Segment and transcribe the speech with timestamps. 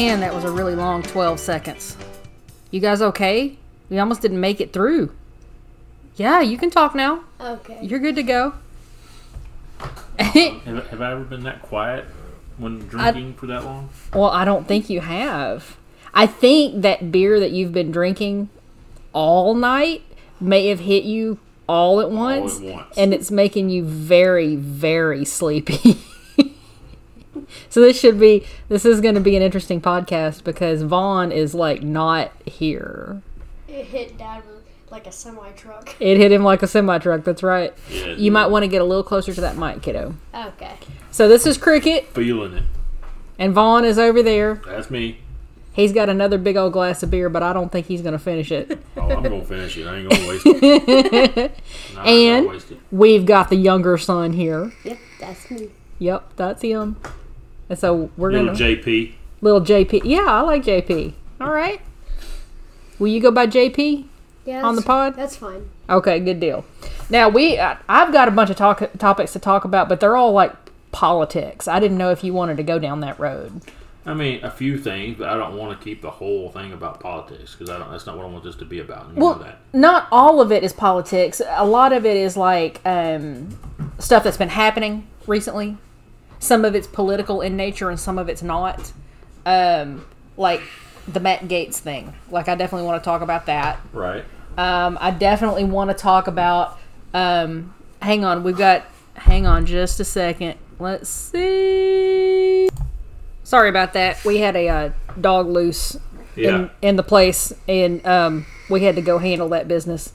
[0.00, 1.94] Man, that was a really long 12 seconds.
[2.70, 3.58] You guys okay?
[3.90, 5.12] We almost didn't make it through.
[6.16, 7.24] Yeah, you can talk now.
[7.38, 7.78] Okay.
[7.82, 8.54] You're good to go.
[10.18, 12.06] Have, have I ever been that quiet
[12.56, 13.90] when drinking for that long?
[14.14, 15.76] well, I don't think you have.
[16.14, 18.48] I think that beer that you've been drinking
[19.12, 20.02] all night
[20.40, 22.96] may have hit you all at once, once.
[22.96, 25.98] and it's making you very, very sleepy.
[27.70, 31.54] so this should be this is going to be an interesting podcast because Vaughn is
[31.54, 33.22] like not here.
[33.68, 35.94] It hit Dad with like a semi truck.
[36.00, 37.24] It hit him like a semi truck.
[37.24, 37.72] That's right.
[37.88, 40.14] Yeah, it You might want to get a little closer to that mic, kiddo.
[40.34, 40.74] Okay.
[41.12, 42.64] So this is Cricket, Feeling it.
[43.38, 44.60] and Vaughn is over there.
[44.66, 45.18] That's me.
[45.72, 48.18] He's got another big old glass of beer, but I don't think he's going to
[48.18, 48.78] finish it.
[48.96, 49.86] Oh, I'm gonna finish it.
[49.86, 51.52] I ain't gonna waste it.
[51.94, 52.78] Nah, And- waste it.
[52.90, 54.72] We've got the younger son here.
[54.84, 55.68] Yep, that's me.
[56.00, 56.96] Yep, that's him.
[57.70, 59.12] And so we're little gonna Little JP.
[59.40, 60.02] little JP.
[60.04, 61.14] Yeah, I like JP.
[61.40, 61.80] All right.
[62.98, 64.04] Will you go by JP
[64.44, 64.62] Yeah.
[64.62, 65.14] on the pod?
[65.16, 65.70] That's fine.
[65.88, 66.64] Okay, good deal.
[67.08, 70.16] Now we, I- I've got a bunch of talk topics to talk about, but they're
[70.16, 70.52] all like
[70.92, 71.66] politics.
[71.68, 73.62] I didn't know if you wanted to go down that road.
[74.06, 77.00] I mean, a few things, but I don't want to keep the whole thing about
[77.00, 77.90] politics because I don't.
[77.90, 79.06] That's not what I want this to be about.
[79.14, 79.58] You Well, know that.
[79.74, 81.40] not all of it is politics.
[81.48, 83.50] A lot of it is like um,
[83.98, 85.76] stuff that's been happening recently.
[86.40, 88.92] Some of it's political in nature, and some of it's not.
[89.46, 90.04] Um,
[90.36, 90.60] like
[91.06, 92.14] the Matt Gaetz thing.
[92.30, 93.78] Like I definitely want to talk about that.
[93.92, 94.24] Right.
[94.58, 96.78] Um, I definitely want to talk about.
[97.14, 98.84] Um, hang on, we've got.
[99.14, 100.56] Hang on, just a second.
[100.78, 102.68] Let's see.
[103.44, 104.24] Sorry about that.
[104.24, 105.98] We had a uh, dog loose
[106.36, 106.56] Yeah.
[106.56, 110.12] in, in the place, and um, we had to go handle that business.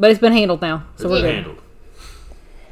[0.00, 1.34] But it's been handled now, so It's we're good.
[1.34, 1.58] handled.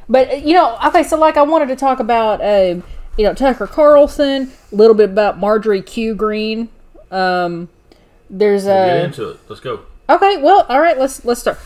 [0.09, 2.83] But uh, you know, okay, so like I wanted to talk about, um,
[3.17, 6.15] you know, Tucker Carlson, a little bit about Marjorie Q.
[6.15, 6.69] Greene.
[7.11, 7.69] Um,
[8.29, 9.41] there's We'll get a into it.
[9.49, 9.81] Let's go.
[10.09, 10.37] okay.
[10.39, 10.99] Well, all right.
[10.99, 11.59] Let's let's start.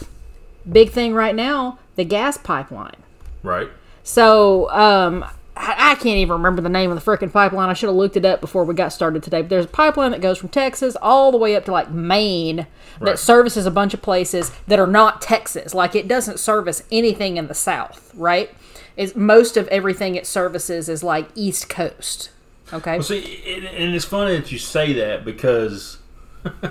[0.70, 2.96] Big thing right now: the gas pipeline.
[3.42, 3.68] Right.
[4.02, 5.24] So um,
[5.62, 7.68] I, I can't even remember the name of the freaking pipeline.
[7.68, 9.42] I should have looked it up before we got started today.
[9.42, 12.66] But there's a pipeline that goes from Texas all the way up to like Maine
[12.98, 13.18] that Right.
[13.18, 15.74] services a bunch of places that are not Texas.
[15.74, 18.50] Like it doesn't service anything in the South, right?
[18.96, 22.30] Is most of everything it services is like East Coast.
[22.72, 22.92] Okay.
[22.94, 25.98] Well, see, and, and it's funny that you say that because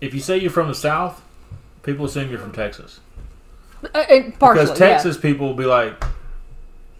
[0.00, 1.22] if you say you're from the South,
[1.82, 3.00] people assume you're from Texas.
[3.82, 4.74] Uh, partially, Because yeah.
[4.74, 6.02] Texas people will be like,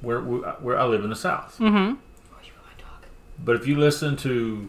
[0.00, 1.94] "Where, where I live in the South." Mm-hmm.
[3.44, 4.68] But if you listen to,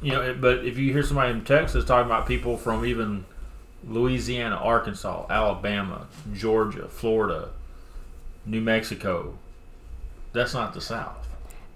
[0.00, 3.24] you know, but if you hear somebody in Texas talking about people from even
[3.86, 7.50] Louisiana, Arkansas, Alabama, Georgia, Florida,
[8.46, 9.34] New Mexico,
[10.32, 11.28] that's not the South,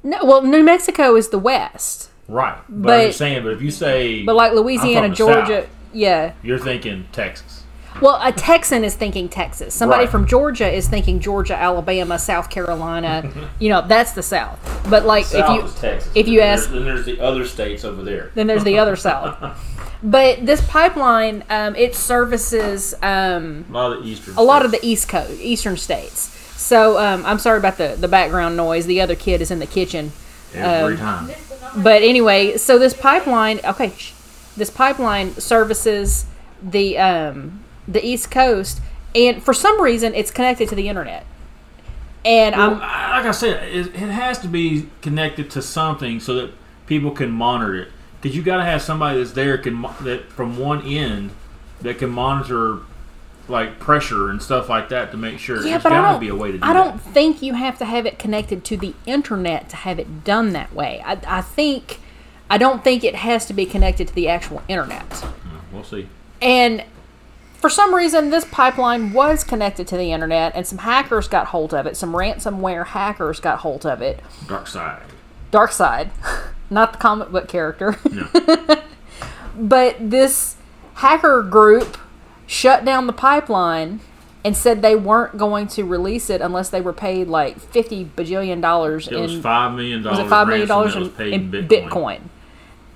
[0.02, 2.58] No, well, New Mexico is the West, right?
[2.68, 5.16] But, But- I'm just saying, but if you say, but like I'm Louisiana, from the
[5.16, 6.32] Georgia, South, yeah.
[6.42, 7.64] you're thinking Texas.
[8.00, 9.74] Well, a Texan is thinking Texas.
[9.74, 10.10] Somebody Right.
[10.10, 13.30] from Georgia is thinking Georgia, Alabama, South Carolina.
[13.58, 14.58] you know, that's the South.
[14.90, 16.10] But like if you Texas.
[16.14, 18.30] if you Then ask- there's, then there's the other states over there.
[18.34, 19.36] then there's the other South.
[20.02, 24.34] But this pipeline, um, it services um, A lot of the eastern.
[24.36, 26.28] a lot of the East Coast, Eastern states.
[26.54, 28.84] So um, I'm sorry about the the background noise.
[28.86, 30.12] The other kid is in the kitchen.
[30.54, 31.30] every um, time.
[31.82, 34.12] But anyway, so this pipeline, okay, shh,
[34.56, 36.26] this pipeline services
[36.62, 38.80] the um, the East Coast,
[39.14, 41.24] and for some reason, it's connected to the internet.
[42.24, 46.34] And Well, I'm like I said, it, it has to be connected to something so
[46.34, 46.50] that
[46.86, 47.88] people can monitor it.
[48.20, 51.30] Because you got to have somebody that's there can that from one end
[51.82, 52.78] that can monitor
[53.48, 55.56] like pressure and stuff like that to make sure.
[55.58, 56.20] yeah, There's got to don't.
[56.20, 57.12] be a way to do I don't that.
[57.12, 60.74] think you have to have it connected to the internet to have it done that
[60.74, 61.00] way.
[61.04, 62.00] I, I think
[62.50, 65.24] I don't think it has to be connected to the actual internet.
[65.72, 66.08] We'll see.
[66.42, 66.82] And
[67.66, 71.74] for some reason, this pipeline was connected to the internet, and some hackers got hold
[71.74, 71.96] of it.
[71.96, 74.20] Some ransomware hackers got hold of it.
[74.46, 75.02] Dark side.
[75.50, 76.12] Dark Side,
[76.70, 78.28] not the comic book character, No.
[79.58, 80.54] but this
[80.94, 81.98] hacker group
[82.46, 83.98] shut down the pipeline
[84.44, 88.60] and said they weren't going to release it unless they were paid like fifty bajillion
[88.62, 91.32] dollars It in was five million was it five million dollars in, that was paid
[91.32, 92.20] in Bitcoin.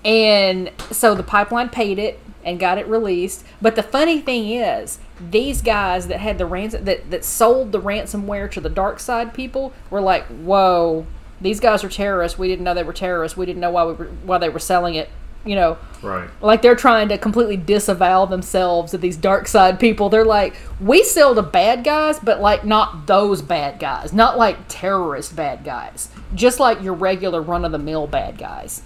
[0.05, 3.45] And so the pipeline paid it and got it released.
[3.61, 7.81] But the funny thing is, these guys that had the ransom that, that sold the
[7.81, 11.07] ransomware to the dark side people were like, "Whoa,
[11.41, 12.39] these guys are terrorists.
[12.39, 13.37] We didn't know they were terrorists.
[13.37, 15.09] We didn't know why we were why they were selling it
[15.43, 16.29] You know, Right.
[16.43, 20.11] like they're trying to completely disavow themselves of these dark side people.
[20.11, 24.57] They're like, we sell to bad guys, but like not those bad guys, not like
[24.69, 28.83] terrorist bad guys, just like your regular run of the mill bad guys.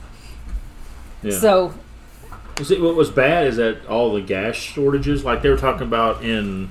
[1.24, 1.36] Yeah.
[1.38, 1.74] So
[2.58, 5.86] You See, what was bad is that all the gas shortages, like they were talking
[5.86, 6.70] about in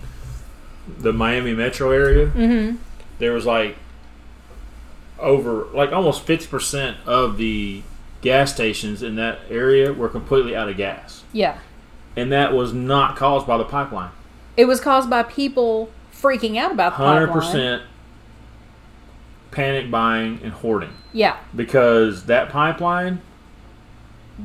[0.99, 2.77] the Miami metro area, mm-hmm.
[3.19, 3.75] there was like
[5.19, 7.83] over, like almost 50% of the
[8.21, 11.23] gas stations in that area were completely out of gas.
[11.33, 11.59] yeah,
[12.15, 14.11] And that was not caused by the pipeline.
[14.55, 17.27] it was caused by people freaking out about the pipeline.
[17.27, 17.81] 100%
[19.51, 20.93] panic buying and hoarding.
[21.11, 23.21] Yeah, Because that pipeline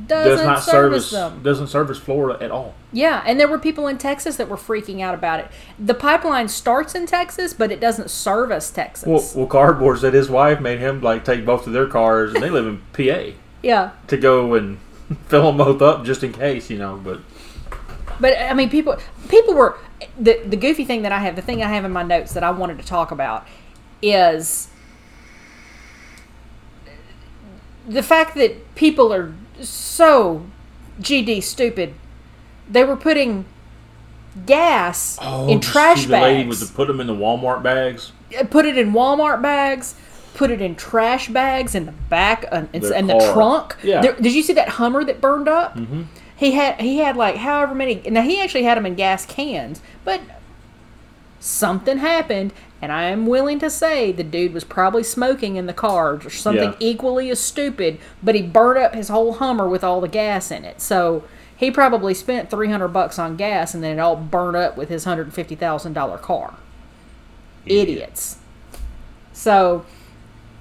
[0.07, 1.43] doesn't does not service, service them.
[1.43, 2.75] doesn't service Florida at all.
[2.93, 5.47] Yeah, and there were people in Texas that were freaking out about it.
[5.79, 9.07] The pipeline starts in Texas, but it doesn't service Texas.
[9.07, 12.43] Well, well, Cardboard said his wife made him like take both of their cars, and
[12.43, 14.77] they live in PA yeah, to go and
[15.27, 16.95] fill them both up just in case, you know.
[17.03, 17.21] But
[18.19, 18.97] but I mean, people
[19.27, 19.79] people were
[20.19, 22.43] the the goofy thing that I have, the thing I have in my notes that
[22.43, 23.47] I wanted to talk about
[24.03, 24.69] is
[27.87, 30.45] the fact that people are so
[31.01, 31.93] GD stupid.
[32.69, 33.45] They were putting
[34.45, 35.17] gas
[35.47, 36.59] in trash Oh, the lady bags.
[36.61, 38.11] was to put them in the Walmart bags.
[38.51, 39.95] put it in Walmart bags,
[40.35, 43.75] put it in trash bags in the back uh, in, Their the trunk.
[43.83, 44.01] Yeah.
[44.01, 45.75] There- did you see that Hummer that burned up?
[45.75, 46.03] Mm-hmm.
[46.35, 47.95] He had he had like however many.
[48.09, 50.21] Now he actually had them in gas cans, but
[51.39, 55.73] something happened, and I am willing to say the dude was probably smoking in the
[55.73, 56.77] car or something Yeah.
[56.79, 57.99] equally as stupid.
[58.23, 61.23] But he burned up his whole Hummer with all the gas in it, so.
[61.57, 64.87] He probably spent three hundred bucks on gas, and then it all burned up with
[64.87, 66.53] his hundred fifty thousand dollar car
[67.65, 68.37] idiots.
[69.33, 69.85] So,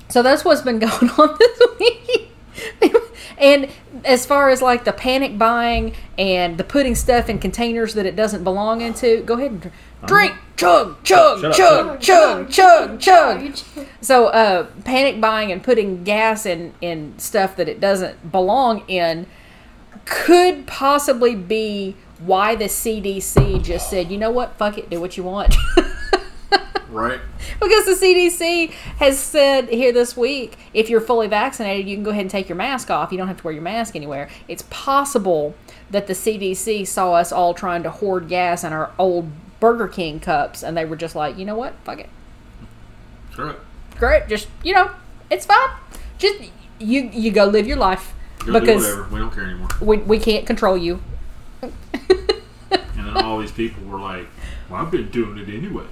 [0.08, 2.30] so that's what's been going on this week.
[3.38, 3.68] and
[4.04, 8.16] as far as like the panic buying and the putting stuff in containers that it
[8.16, 10.06] doesn't belong into, go ahead and dr- uh-huh.
[10.06, 13.54] drink, chug, chug, Shut chug, chug, chug, chug.
[13.54, 13.86] Chug.
[14.00, 19.26] So, uh, panic buying and putting gas in in stuff that it doesn't belong in
[20.04, 25.16] could possibly be why the CDC just said, you know what, fuck it, do what
[25.16, 25.54] you want.
[26.90, 27.20] Right.
[27.60, 32.10] Because the CDC has said here this week, if you're fully vaccinated, you can go
[32.10, 33.12] ahead and take your mask off.
[33.12, 34.30] You don't have to wear your mask anywhere.
[34.48, 35.54] It's possible
[35.90, 40.20] that the CDC saw us all trying to hoard gas in our old Burger King
[40.20, 41.74] cups, and they were just like, you know what?
[41.84, 42.08] Fuck it.
[43.34, 43.56] Sure.
[43.96, 44.28] Great.
[44.28, 44.90] Just, you know,
[45.30, 45.70] it's fine.
[46.18, 48.14] Just, you, you go live your life.
[48.40, 49.08] Go do because whatever.
[49.08, 49.68] We don't care anymore.
[49.80, 51.00] we, we can't control you.
[51.60, 54.26] And then all these people were like,
[54.68, 55.84] "Well, I've been doing it anyway."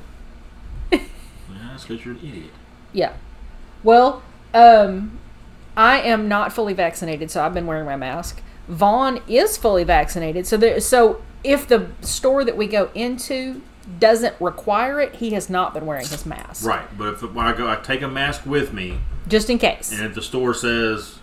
[0.92, 1.00] yeah,
[1.48, 2.50] that's because you're an idiot.
[2.92, 3.14] Yeah.
[3.82, 4.22] Well,
[4.52, 5.18] um,
[5.76, 8.42] I am not fully vaccinated, so I've been wearing my mask.
[8.68, 10.80] Vaughn is fully vaccinated, so there.
[10.80, 13.62] So if the store that we go into
[14.00, 16.86] doesn't require it, he has not been wearing his mask, Right.
[16.98, 18.98] But if when I go, I take a mask with me,
[19.28, 19.92] just in case.
[19.92, 21.20] and if the store says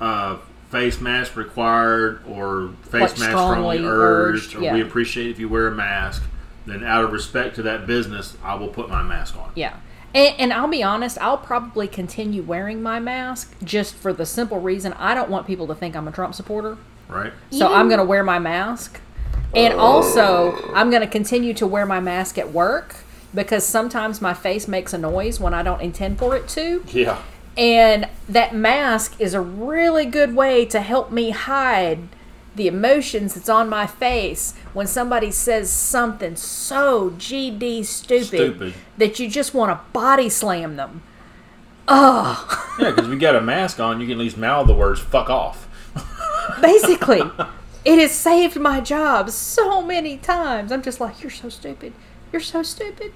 [0.00, 0.36] uh,
[0.70, 4.74] face mask required or face Like mask strongly strongly urged, urged, or yeah.
[4.74, 6.22] we appreciate if you wear a mask,
[6.66, 9.50] then out of respect to that business, I will put my mask on.
[9.54, 9.76] Yeah.
[10.14, 14.60] And, and I'll be honest, I'll probably continue wearing my mask just for the simple
[14.60, 16.76] reason I don't want people to think I'm a Trump supporter.
[17.08, 17.32] Right.
[17.50, 19.00] So I'm going to wear my mask.
[19.56, 22.96] And also, I'm going to continue to wear my mask at work
[23.34, 26.84] because sometimes my face makes a noise when I don't intend for it to.
[26.92, 27.20] Yeah.
[27.56, 32.00] And that mask is a really good way to help me hide
[32.56, 38.74] the emotions that's on my face when somebody says something so GD stupid, Stupid.
[38.96, 41.02] that you just want to body slam them.
[41.86, 45.00] Oh, Yeah, because we got a mask on, you can at least mouth the words
[45.00, 45.68] "fuck off."
[46.60, 47.22] basically,
[47.84, 50.72] it has saved my job so many times.
[50.72, 51.92] I'm just like, you're so stupid.
[52.32, 53.12] You're so stupid.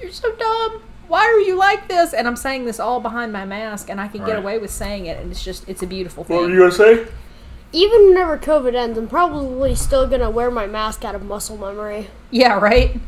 [0.00, 0.82] You're so dumb.
[1.08, 2.12] Why are you like this?
[2.14, 4.38] And I'm saying this all behind my mask, and I can get Right.
[4.38, 6.56] away with saying it, and it's just, it's a beautiful thing.
[6.56, 7.06] gonna say?
[7.72, 12.08] Even whenever COVID ends, I'm probably still gonna wear my mask out of muscle memory.
[12.30, 13.00] Yeah, right?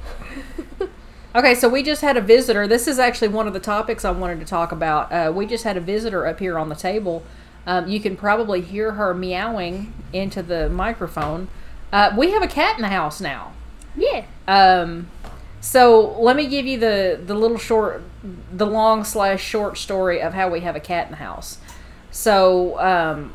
[1.34, 2.66] okay, so we just had a visitor.
[2.66, 5.12] This is actually one of the topics I wanted to talk about.
[5.12, 7.22] Uh, we just had a visitor up here on the table.
[7.66, 11.48] Um, you can probably hear her meowing into the microphone.
[11.92, 13.52] Uh, we have a cat in the house now.
[13.96, 14.24] Yeah.
[14.48, 15.08] Um,
[15.60, 18.02] so let me give you the, the little short,
[18.52, 21.58] the long slash short story of how we have a cat in the house.
[22.10, 23.32] So um,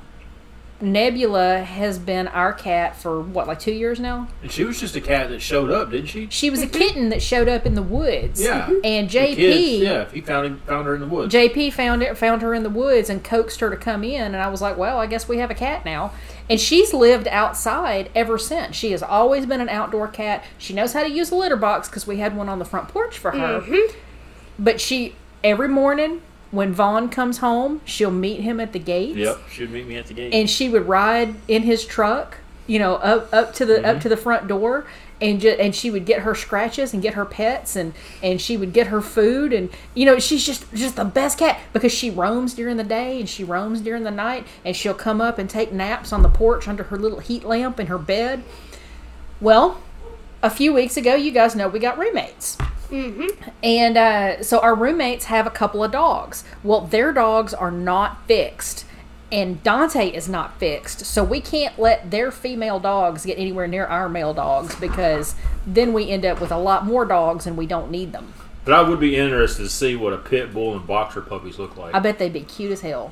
[0.80, 4.28] Nebula has been our cat for what, like two years now?
[4.44, 6.28] And she was just a cat that showed up, didn't she?
[6.30, 8.42] She was a kitten that showed up in the woods.
[8.42, 8.68] Yeah.
[8.68, 8.80] Mm-hmm.
[8.84, 11.34] And JP, kids, yeah, he found him, found her in the woods.
[11.34, 14.38] JP found it, found her in the woods and coaxed her to come in, and
[14.38, 16.12] I was like, "Well, I guess we have a cat now."
[16.50, 18.76] And she's lived outside ever since.
[18.76, 20.46] She has always been an outdoor cat.
[20.58, 22.88] She knows how to use a litter box because we had one on the front
[22.88, 23.62] porch for her.
[23.62, 23.98] Mm-hmm.
[24.60, 29.38] But she every morning when Vaughn comes home, she'll meet him at the gates, yep,
[29.50, 30.34] she would meet me at the gate.
[30.34, 34.00] and she would ride in his truck, you know, up up to the up mm-hmm.
[34.00, 34.86] to the front door.
[35.20, 38.56] And, ju- and she would get her scratches and get her pets and, and she
[38.56, 42.12] would get her food and you know she's just just the best cat because she
[42.12, 45.50] roams during the day and she roams during the night and she'll come up and
[45.50, 48.44] take naps on the porch under her little heat lamp in her bed.
[49.42, 49.82] Well,
[50.44, 52.58] a few weeks ago, you guys know we got roommates.
[53.64, 56.44] And uh, so our roommates have a couple of dogs.
[56.64, 58.86] Well, their dogs are not fixed,
[59.32, 61.06] and Dante is not fixed.
[61.06, 65.92] So we can't let their female dogs get anywhere near our male dogs because then
[65.92, 68.34] we end up with a lot more dogs and we don't need them.
[68.64, 71.76] but I would be interested to see what a pit bull and boxer puppies look
[71.76, 71.94] like.
[71.94, 73.12] I I bet they'd be cute as hell.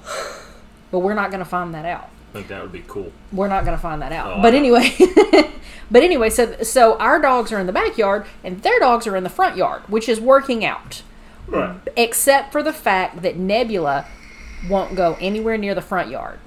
[0.92, 2.10] But we're not going to find that out.
[2.36, 3.12] Think that would be cool.
[3.32, 4.38] We're not going to find that out.
[4.38, 4.94] Oh, but anyway,
[5.92, 9.24] but anyway, so so our dogs are in the backyard and their dogs are in
[9.24, 11.02] the front yard, which is working out.
[11.48, 11.78] Right.
[11.96, 14.08] except for the fact that Nebula
[14.68, 16.40] won't go anywhere near the front yard.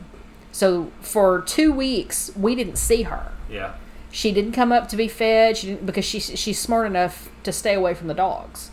[0.51, 3.31] So for two weeks, we didn't see her.
[3.49, 3.75] Yeah.
[4.11, 5.57] She didn't come up to be fed.
[5.57, 8.73] She didn't because she's she's smart enough to stay away from the dogs.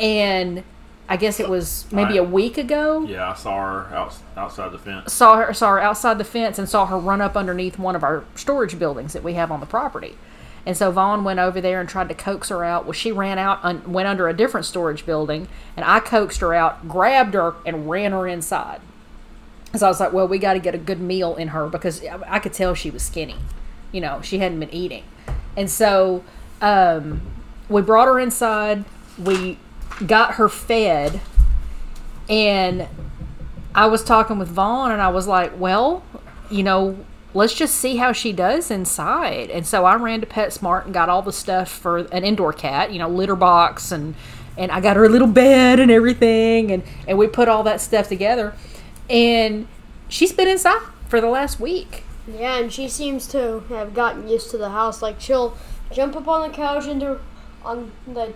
[0.00, 0.64] And
[1.08, 3.02] I guess it was maybe I- a week ago.
[3.06, 5.12] Yeah, I saw her out, outside the fence.
[5.12, 8.02] Saw her saw her outside the fence and saw her run up underneath one of
[8.02, 10.16] our storage buildings that we have on the property.
[10.66, 12.84] And so Vaughn went over there and tried to coax her out.
[12.86, 15.46] Well, she ran out, un- went under a different storage building,
[15.76, 18.80] and I coaxed her out, grabbed her, and ran her inside.
[19.76, 22.02] So I was like, well, we got to get a good meal in her because
[22.02, 23.36] I I could tell she was skinny.
[23.92, 25.02] You know, she hadn't been eating.
[25.54, 26.24] And so
[26.62, 27.20] um,
[27.68, 28.84] we brought her inside.
[29.22, 29.58] We
[30.06, 31.20] got her fed.
[32.28, 32.88] And
[33.74, 36.02] I was talking with Vaughn and I was like, well,
[36.50, 39.50] you know, let's just see how she does inside.
[39.50, 42.92] And so I ran to PetSmart and got all the stuff for an indoor cat,
[42.92, 44.14] you know, litter box and
[44.56, 47.80] and I got her a little bed and everything and and we put all that
[47.80, 48.54] stuff together.
[49.10, 49.66] And
[50.08, 52.04] she's been inside for the last week.
[52.26, 55.02] Yeah, and she seems to have gotten used to the house.
[55.02, 55.58] Like she'll
[55.92, 57.20] jump up on the couch into
[57.64, 58.32] on the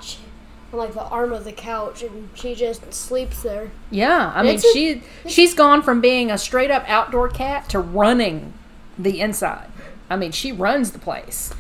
[0.73, 3.71] on like the arm of the couch, and she just sleeps there.
[3.91, 7.79] Yeah, I mean a- she she's gone from being a straight up outdoor cat to
[7.79, 8.53] running
[8.99, 9.69] the inside.
[10.11, 11.53] I mean, she runs the place.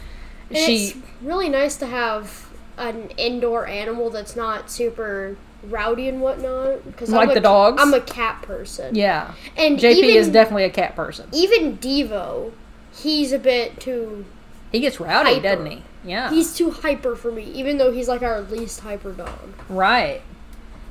[0.53, 2.49] She it's really nice to have
[2.79, 6.85] an indoor animal that's not super rowdy and whatnot.
[6.87, 7.83] Because Like I'm a, the dogs?
[7.83, 8.95] I'm a cat person.
[8.95, 9.35] yeah.
[9.57, 11.29] and JP even, is definitely a cat person.
[11.33, 12.53] even Devo.
[12.95, 14.25] He's a bit too.
[14.73, 15.43] He gets rowdy, Hyper.
[15.43, 15.83] doesn't he?
[16.05, 16.31] Yeah.
[16.31, 19.52] He's too hyper for me, even though he's like our least hyper dog.
[19.69, 20.23] Right.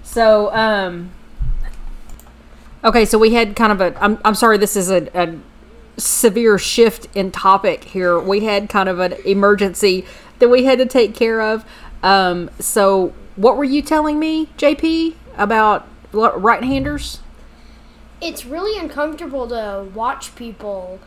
[0.04, 1.12] So, um,
[2.84, 4.04] okay, so we had kind of a.
[4.04, 5.38] I'm, I'm sorry, this is a, a
[5.98, 8.20] severe shift in topic here.
[8.20, 10.06] We had kind of an emergency
[10.40, 11.66] that we had to take care of.
[12.04, 17.20] Um, so, what were you telling me, JP, about right handers?
[18.22, 21.00] it's really uncomfortable to watch people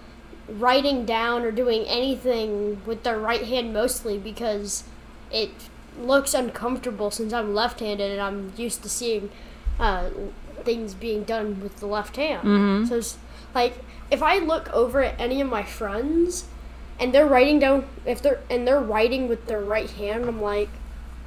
[0.50, 4.85] writing down or doing anything with their right hand mostly because
[5.30, 5.50] it
[5.99, 9.30] looks uncomfortable since I'm left-handed and I'm used to seeing
[9.78, 10.11] uh,
[10.62, 12.47] things being done with the left hand.
[12.47, 12.87] Mm-hmm.
[12.87, 13.19] So it's
[13.54, 13.75] like
[14.11, 16.45] if I look over at any of my friends
[16.99, 20.69] and they're writing down if they're and they're writing with their right hand, I'm like,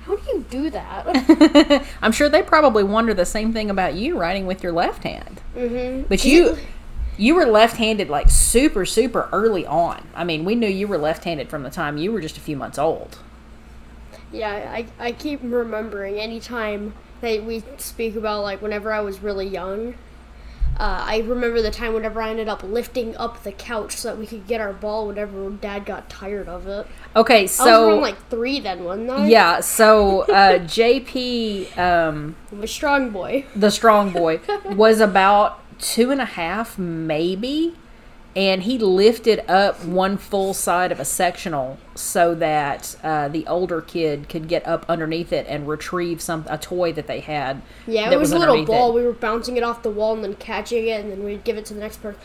[0.06, 1.86] how do you do that?
[2.01, 5.42] I'm sure they probably wonder the same thing about you writing with your left hand.
[5.56, 6.03] mm-hmm.
[6.03, 6.58] But you
[7.17, 10.08] you were left-handed like super super early on.
[10.15, 12.58] I mean, we knew you were left-handed from the time you were just a few
[12.58, 13.20] months old.
[14.32, 19.48] Yeah, I, I keep remembering anytime that we speak about like whenever I was really
[19.48, 19.96] young.
[20.77, 24.17] Uh, I remember the time whenever I ended up lifting up the couch so that
[24.17, 26.88] we could get our ball whenever Dad got tired of it.
[27.15, 29.27] Okay, I was so like three then, wasn't I?
[29.27, 33.46] yeah, so uh, JP, um, I'm strong boy.
[33.55, 34.41] the strong boy,
[34.72, 37.75] was about two and a half, maybe,
[38.38, 43.82] and he lifted up one full side of a sectional so that uh, the older
[43.82, 47.62] kid could get up underneath it and retrieve some a toy that they had.
[47.86, 48.92] Yeah, it was, a little ball.
[48.92, 49.02] it.
[49.02, 51.58] We were bouncing it off the wall and then catching it, and then we'd give
[51.58, 52.20] it to the next person,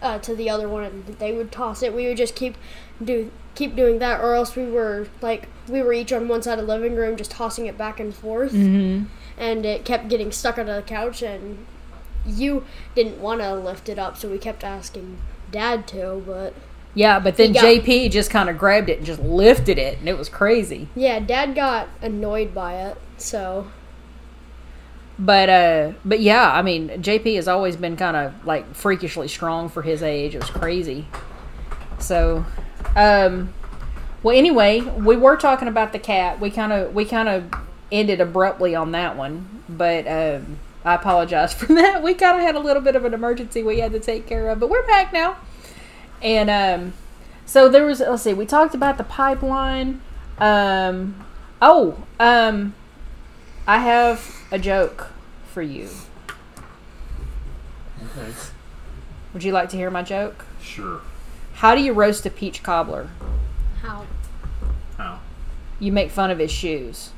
[0.00, 1.92] uh, to the other one, and they would toss it.
[1.94, 2.56] We would just keep
[3.02, 6.58] do keep doing that, or else we were like we were each on one side
[6.58, 9.04] of the living room, just tossing it back and forth, mm-hmm.
[9.36, 11.66] and it kept getting stuck under the couch, and
[12.26, 12.64] you
[12.94, 15.18] didn't want to lift it up, so we kept asking
[15.50, 16.54] dad to, but
[16.94, 20.08] Yeah, but then got- JP just kind of grabbed it and just lifted it, and
[20.08, 20.88] it was crazy.
[20.94, 22.96] yeah, dad got annoyed by it.
[23.16, 23.66] So
[25.18, 29.68] But uh, but yeah, I mean, JP has always been kind of like freakishly strong
[29.68, 30.34] for his age.
[30.34, 31.06] It was crazy.
[32.00, 32.44] So,
[32.96, 33.54] um,
[34.24, 36.40] well, anyway, we were talking about the cat.
[36.40, 37.44] We kind of we kind of
[37.92, 42.02] ended abruptly on that one, but um, I apologize for that.
[42.02, 44.48] We kind of had a little bit of an emergency we had to take care
[44.48, 45.36] of, but we're back now.
[46.22, 46.92] And um,
[47.46, 48.00] so there was.
[48.00, 48.34] Let's see.
[48.34, 50.00] We talked about the pipeline.
[50.38, 51.24] Um,
[51.60, 52.74] oh, um,
[53.66, 55.08] I have a joke
[55.52, 55.88] for you.
[58.02, 58.32] Okay.
[59.32, 60.44] Would you like to hear my joke?
[60.62, 61.00] Sure.
[61.54, 63.08] How do you roast a peach cobbler?
[63.82, 64.06] how?
[64.96, 65.20] How?
[65.78, 67.10] You make fun of his shoes.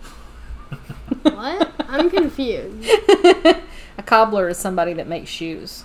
[1.35, 1.73] What?
[1.89, 2.89] I'm confused.
[3.99, 5.85] A cobbler is somebody that makes shoes.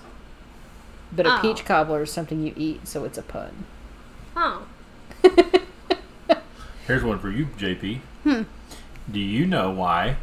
[1.13, 1.39] But a Oh.
[1.41, 3.65] peach cobbler is something you eat, so it's a pun.
[4.35, 4.63] Oh,
[6.87, 7.99] Here's one for you, JP.
[8.23, 8.41] Hmm.
[9.11, 10.17] Do you know why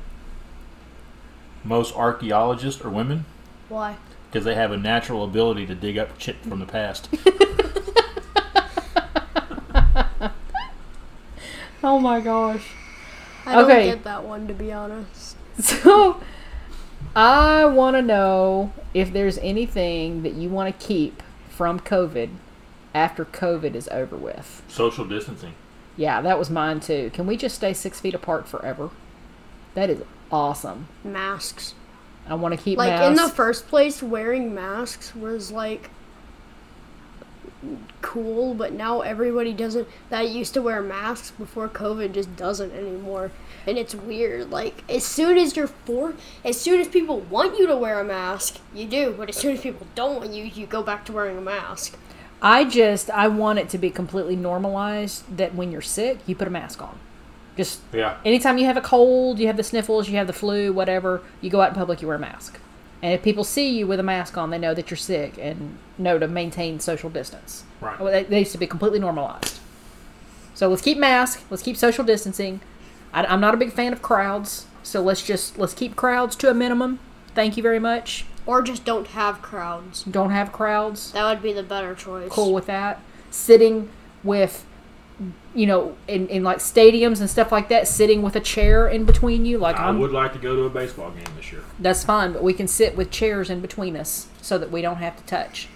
[1.64, 3.24] most archaeologists are women?
[3.68, 3.96] why?
[4.30, 7.08] Because they have a natural ability to dig up shit from the past.
[11.82, 12.72] Oh my gosh.
[13.48, 13.86] I don't Okay.
[13.86, 15.36] get that one to be honest.
[15.58, 16.20] So,
[17.16, 22.30] I want to know if there's anything that you want to keep from COVID
[22.94, 24.62] after COVID is over with.
[24.68, 25.54] Social distancing.
[25.96, 27.10] Yeah, that was mine too.
[27.12, 28.90] Can we just stay six feet apart forever?
[29.74, 30.86] That is awesome.
[31.02, 31.74] Masks.
[32.28, 33.08] I want to keep Like masks.
[33.08, 35.90] in the first place, wearing masks was like
[38.02, 39.88] cool, but now everybody doesn't.
[40.10, 43.30] That used to wear masks before COVID just doesn't anymore,
[43.66, 44.50] and it's weird.
[44.50, 48.04] Like as soon as you're for, as soon as people want you to wear a
[48.04, 49.14] mask, you do.
[49.16, 51.96] But as soon as people don't want you, you go back to wearing a mask.
[52.40, 56.46] I just I want it to be completely normalized that when you're sick, you put
[56.46, 56.98] a mask on.
[57.56, 58.16] Just Yeah.
[58.24, 61.50] anytime you have a cold, you have the sniffles, you have the flu, whatever, you
[61.50, 62.60] go out in public, you wear a mask.
[63.02, 65.78] And if people see you with a mask on, they know that you're sick and
[65.96, 67.64] know to maintain social distance.
[67.80, 67.98] Right.
[67.98, 69.60] Well, That needs to be completely normalized.
[70.54, 71.44] So let's keep masks.
[71.50, 72.60] Let's keep social distancing.
[73.12, 76.50] I, I'm not a big fan of crowds, so let's just let's keep crowds to
[76.50, 76.98] a minimum.
[77.34, 78.24] Thank you very much.
[78.46, 80.02] Or just don't have crowds.
[80.04, 81.12] Don't have crowds.
[81.12, 82.30] That would be the better choice.
[82.30, 83.00] cool with that.
[83.30, 83.90] Sitting
[84.24, 84.64] with,
[85.54, 89.04] you know, in, in like stadiums and stuff like that, sitting with a chair in
[89.04, 91.62] between you, like I I'm, would like to go to a baseball game this year.
[91.78, 94.96] That's fine, but we can sit with chairs in between us so that we don't
[94.96, 95.68] have to touch.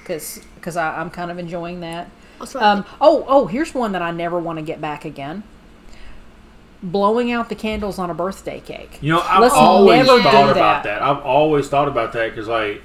[0.00, 2.10] Because cause I- I'm kind of enjoying that.
[2.56, 5.44] Um, oh, oh, here's one that I never want to get back again.
[6.82, 8.98] Blowing out the candles on a birthday cake.
[9.00, 10.98] You know, I've Let's always never thought do about that.
[10.98, 11.02] that.
[11.02, 12.82] I've always thought about that because, like,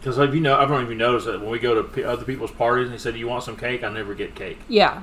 [0.00, 2.24] because like you know, I don't even notice that when we go to p- other
[2.24, 4.58] people's parties and they said, "Do you want some cake?" I never get cake.
[4.68, 5.02] Yeah.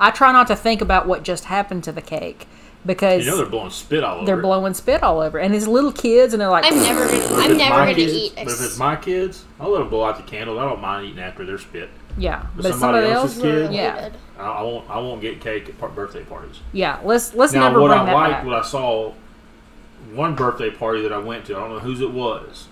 [0.00, 2.48] I try not to think about what just happened to the cake
[2.88, 4.26] because You know, they're blowing spit all over.
[4.26, 4.42] they're it.
[4.42, 5.38] blowing spit all over.
[5.38, 7.36] And these little kids, and they're like, I'm never gonna.
[7.36, 8.32] I'm it's never gonna kids- eat.
[8.34, 10.58] But if it's my kids, I'll let them blow out the candles.
[10.58, 11.88] I don't mind eating after their spit.
[12.16, 12.44] yeah.
[12.56, 13.72] But But somebody somebody else's else, kid?
[13.72, 14.90] yeah, I, I won't.
[14.90, 16.58] I won't get cake at birthday parties.
[16.72, 16.98] yeah.
[17.04, 19.12] Let's let's Now, never what bring I that liked, what I saw,
[20.14, 22.66] one birthday party that I went to, I don't know whose it was.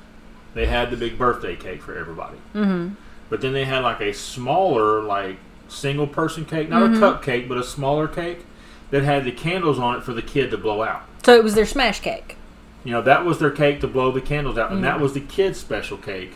[0.55, 2.39] They had the big birthday cake for everybody.
[2.55, 2.95] Mm-hmm.
[3.29, 5.37] But then they had like a smaller, like
[5.69, 7.03] single person cake, not Mm-hmm.
[7.03, 8.47] a cupcake, but a smaller cake
[8.91, 11.03] that had the candles on it for the kid to blow out.
[11.25, 12.37] So it was their smash cake.
[12.85, 14.85] You know, that was their cake to blow the candles out, and Mm.
[14.85, 16.35] that was the kid's special cake.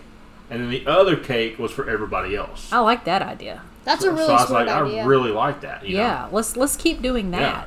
[0.50, 2.72] And then the other cake was for everybody else.
[2.72, 3.62] I like that idea.
[3.84, 5.02] That's so, a really so I was smart like, idea.
[5.02, 5.86] I really like that.
[5.86, 7.40] You Yeah, let's let's keep doing that.
[7.40, 7.64] Yeah.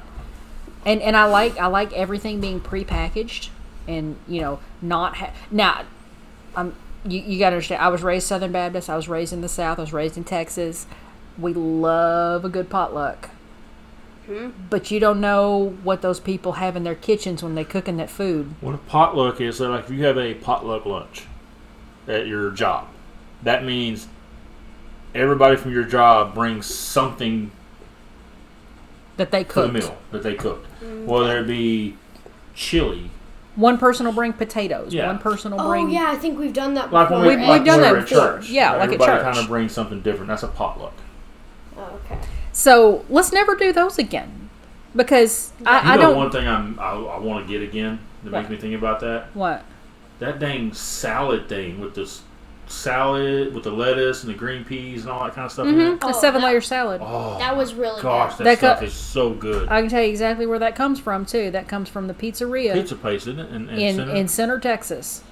[0.86, 3.50] And and I like I like everything being prepackaged
[3.88, 5.84] and you know not ha- now.
[6.56, 7.82] I'm you, you got to understand.
[7.82, 8.89] I was raised Southern Baptist.
[8.89, 9.78] I was raised in the South.
[9.80, 10.86] I was raised in Texas.
[11.38, 13.30] We love a good potluck.
[14.29, 14.67] Mm-hmm.
[14.69, 18.09] But you don't know what those people have in their kitchens when they're cooking that
[18.09, 18.55] food.
[18.62, 21.23] What a potluck is, so like if you have a potluck lunch
[22.07, 22.88] at your job,
[23.43, 24.07] that means
[25.13, 27.51] everybody from your job brings something
[29.17, 29.73] That they to the cooked.
[29.73, 30.67] meal that they cooked.
[30.81, 31.05] Mm.
[31.05, 31.97] Whether it be
[32.55, 33.09] chili,
[33.55, 34.93] One person will bring potatoes.
[34.93, 35.07] Yeah.
[35.07, 35.89] One person will Oh bring.
[35.91, 37.19] yeah, I think we've done that like before.
[37.25, 38.23] when we, We've- like we've done when that we're at before.
[38.38, 38.49] church.
[38.49, 39.23] Yeah, like at everybody church.
[39.23, 40.27] kind of brings something different.
[40.29, 40.93] That's a potluck.
[41.77, 42.19] Oh, okay.
[42.54, 44.50] So let's never do those again,
[44.96, 46.16] because You I, I don't.
[46.16, 49.36] one thing I'm, I, I want to get again that makes me think about that.
[49.36, 49.66] what?
[50.20, 52.22] That dang salad thing with this
[52.68, 55.68] salad with the lettuce and the green peas and all that kind of stuff.
[55.68, 55.96] Mm-hmm.
[55.96, 56.00] it.
[56.00, 57.02] The Oh, seven that- layer salad.
[57.04, 58.46] Oh, That was really gosh, good.
[58.46, 59.68] that, That stuff co- is so good.
[59.70, 61.52] I can tell you exactly where that comes from too.
[61.52, 63.50] That comes from the pizzeria Pizza place, isn't it?
[63.52, 64.16] In, in, in Center?
[64.16, 65.24] in Center, Texas.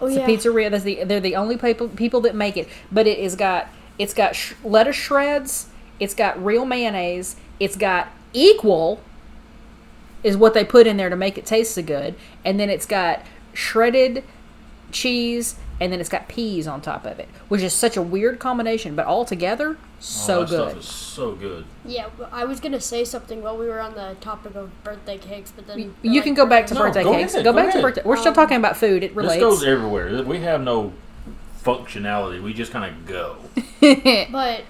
[0.00, 0.24] Oh It's yeah.
[0.24, 0.70] a pizzeria.
[0.70, 4.14] That's the they're the only people people that make it, but it has got It's
[4.14, 5.67] got sh- lettuce shreds.
[6.00, 7.36] It's got real mayonnaise.
[7.60, 9.00] It's got equal
[10.22, 12.86] is what they put in there to make it taste so good, and then it's
[12.86, 14.24] got shredded
[14.90, 18.38] cheese, and then it's got peas on top of it, which is such a weird
[18.40, 20.70] combination, but all together, so oh, that good.
[20.70, 21.64] Stuff is so good.
[21.84, 25.52] Yeah, I was gonna say something while we were on the topic of birthday cakes,
[25.54, 27.34] but then You they're like can go back to No, birthday go cakes.
[27.34, 27.82] ahead, go go back to ahead.
[27.82, 28.02] birthday.
[28.04, 29.04] We're still Um, talking about food.
[29.04, 29.34] It relates.
[29.36, 29.60] This relates.
[29.60, 30.22] goes everywhere.
[30.24, 30.92] We have no
[31.62, 32.42] functionality.
[32.42, 33.36] We just kind of go.
[34.32, 34.62] But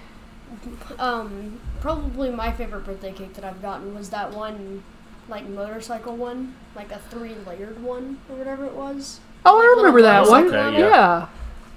[0.97, 4.83] um, probably my favorite birthday cake that I've gotten was that one,
[5.27, 9.19] like motorcycle one, like a three layered one or whatever it was.
[9.45, 10.45] oh, I remember that one.
[10.45, 11.19] motorcycle yeah.
[11.19, 11.29] one.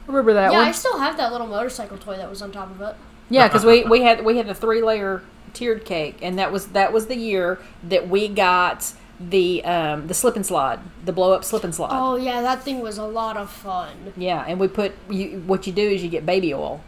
[0.03, 0.69] I remember that yeah, one.
[0.69, 2.97] I still have that little motorcycle toy that was on top of it.
[3.31, 5.23] Yeah, because we, we had we had the three layer
[5.55, 10.15] tiered cake, and that was that was the year that we got the um, the
[10.15, 11.91] slip and slide, the blow up slip and slide.
[11.93, 14.13] Oh yeah, that thing was a lot of fun.
[14.17, 16.83] Yeah, and we put you, what you do is you get baby oil,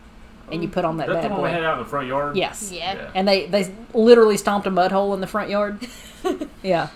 [0.52, 1.88] and you put on that Is that the bad one we had out in the
[1.88, 2.36] front yard?
[2.36, 2.70] Yes.
[2.72, 2.94] Yeah.
[2.94, 3.10] Yeah.
[3.14, 5.86] And they they literally stomped a mud hole in the front yard.
[6.62, 6.88] yeah,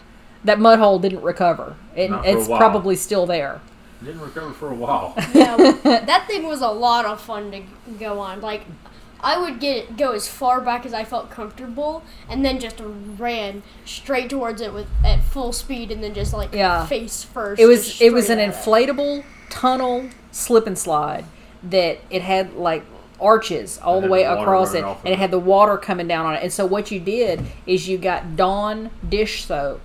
[0.44, 1.76] that mud hole didn't recover.
[1.96, 2.58] It, Not for a it's while.
[2.58, 3.60] probably still there.
[4.04, 5.12] Didn't recover for a while.
[5.34, 7.62] Yeah, that thing was a lot of fun to
[7.98, 8.40] go on.
[8.40, 8.62] Like,
[9.20, 13.64] I would get go as far back as I felt comfortable, and then just ran
[13.84, 16.86] straight towards it with at full speed, and then just like Yeah.
[16.86, 17.60] face first.
[17.60, 18.94] It was it was an straight at it.
[18.96, 21.24] inflatable tunnel slip and slide
[21.62, 22.84] that it had like
[23.20, 25.18] arches all It the way the across it, running off of and it it.
[25.18, 26.42] had the water coming down on it.
[26.42, 29.80] And so what you did is you got Dawn dish soap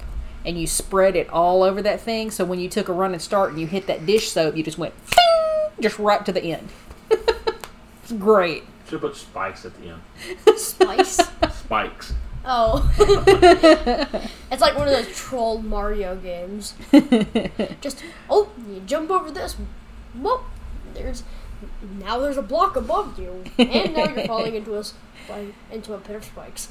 [0.45, 2.31] and you spread it all over that thing.
[2.31, 4.63] So when you took a run and start and you hit that dish soap, you
[4.63, 6.69] just went "Ping!" just right to the end.
[7.09, 8.63] it's great.
[8.89, 10.57] Should put spikes at the end.
[10.59, 11.19] spice.
[11.53, 12.13] Spikes.
[12.45, 12.91] Oh,
[14.51, 16.73] it's like one of those troll Mario games.
[17.79, 19.55] Just oh, you jump over this.
[20.13, 20.41] Whoop!
[20.93, 21.23] There's
[21.99, 24.93] now there's a block above you, and now you're falling into a s-
[25.29, 26.69] like, into a pit of spikes.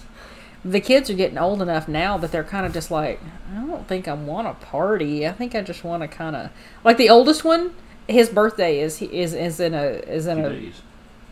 [0.65, 3.21] the kids are getting old enough now that they're kind of just like,
[3.53, 5.27] I don't think I want a party.
[5.27, 6.51] I think I just want to kind of
[6.85, 7.75] like the oldest one.
[8.09, 10.83] His birthday is is is in a is in Two a days.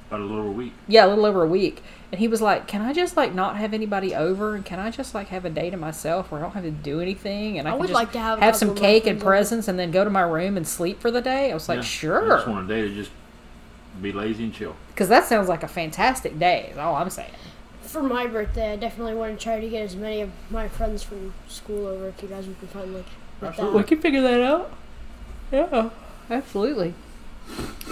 [0.09, 0.73] About a little over a week.
[0.89, 3.57] yeah a little over a week, and he was like, "Can I just like not
[3.57, 6.43] have anybody over, and can I just like have a day to myself where I
[6.43, 8.55] don't have to do anything, and I, I can would just like to have a
[8.55, 11.01] some couple of my cake and presents, and then go to my room and sleep
[11.01, 11.83] for the day?" I was like, Yeah.
[11.83, 13.11] I "Sure," just want a day to just
[14.01, 14.77] be lazy and chill.
[14.89, 16.69] because that sounds like a fantastic day.
[16.73, 17.33] Is all I'm saying.
[17.83, 21.03] For my birthday, I definitely want to try to get as many of my friends
[21.03, 23.05] from school over if you guys would be fine like
[23.41, 23.81] with Absolutely.
[23.81, 23.89] that.
[23.89, 24.73] can figure that out.
[25.51, 25.91] Yeah,
[26.31, 26.95] absolutely.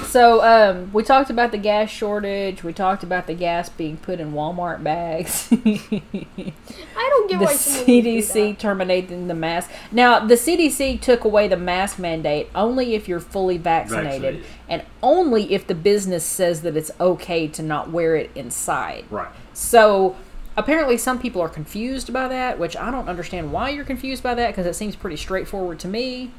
[0.06, 2.64] So um, we talked about the gas shortage.
[2.64, 5.48] We talked about the gas being put in Walmart bags.
[5.52, 8.58] I don't get the why someone would do CDC that.
[8.58, 9.70] terminating the mask.
[9.92, 14.44] Now the CDC took away the mask mandate only if you're fully vaccinated, Vaccinated.
[14.68, 19.04] and only if the business says that it's okay to not wear it inside.
[19.10, 19.28] Right.
[19.52, 20.16] So
[20.56, 24.34] apparently, some people are confused by that, which I don't understand why you're confused by
[24.36, 26.30] that because it seems pretty straightforward to me.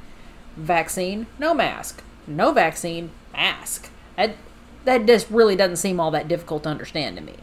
[0.58, 2.04] Vaccine, no mask.
[2.30, 3.90] No vaccine, mask.
[4.16, 4.36] That
[4.86, 7.34] that just really doesn't seem all that difficult to understand to me.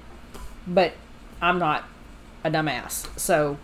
[0.67, 0.93] But
[1.43, 1.85] I'm not
[2.45, 3.59] a dumbass, so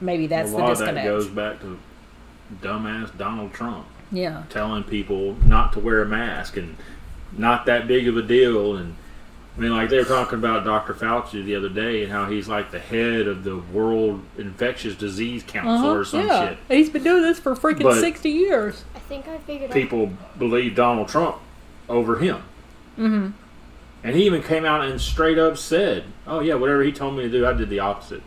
[0.00, 1.06] maybe that's a the lot of that disconnect.
[1.06, 1.78] goes back to
[2.62, 6.76] dumbass Donald Trump yeah, telling people not to wear a mask and
[7.36, 8.76] not that big of a deal.
[8.76, 8.96] And
[9.56, 10.94] I mean, like they were talking about Dr.
[10.94, 15.44] Fauci the other day and how he's like the head of the World Infectious Disease
[15.46, 16.28] Council or some Uh-huh.
[16.28, 16.48] yeah.
[16.50, 16.58] shit.
[16.68, 18.84] He's been doing this for freaking But- sixty years.
[19.10, 19.74] I think I figured out.
[19.74, 21.38] People believe Donald Trump
[21.88, 22.36] over him.
[22.96, 23.30] Mm-hmm.
[24.04, 27.24] And he even came out and straight up said, "Oh yeah, whatever he told me
[27.24, 28.22] to do, I did the opposite."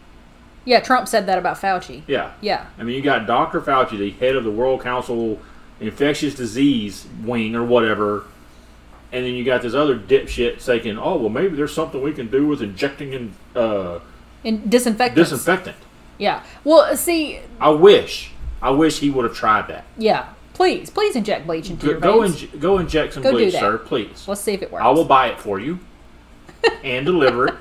[0.65, 2.03] Yeah, Trump said that about Fauci.
[2.05, 3.61] Yeah, Yeah, I mean, you got Dr.
[3.61, 5.39] Fauci, the head of the World Council
[5.79, 8.25] Infectious Disease Wing or whatever,
[9.11, 12.29] and then you got this other dipshit saying, "Oh, well, maybe there's something we can
[12.29, 13.99] do with injecting in uh,
[14.43, 15.29] and disinfectants.
[15.29, 15.77] disinfectant."
[16.17, 16.43] Yeah.
[16.65, 19.85] Well, see, I wish, I wish he would have tried that.
[19.97, 20.27] yeah.
[20.53, 22.41] Please, please inject bleach into Go, your go, veins.
[22.43, 24.27] inj- go inject some Go bleach, sir, please.
[24.27, 24.83] Let's see if it works.
[24.85, 25.79] I will buy it for you
[26.83, 27.55] and deliver it.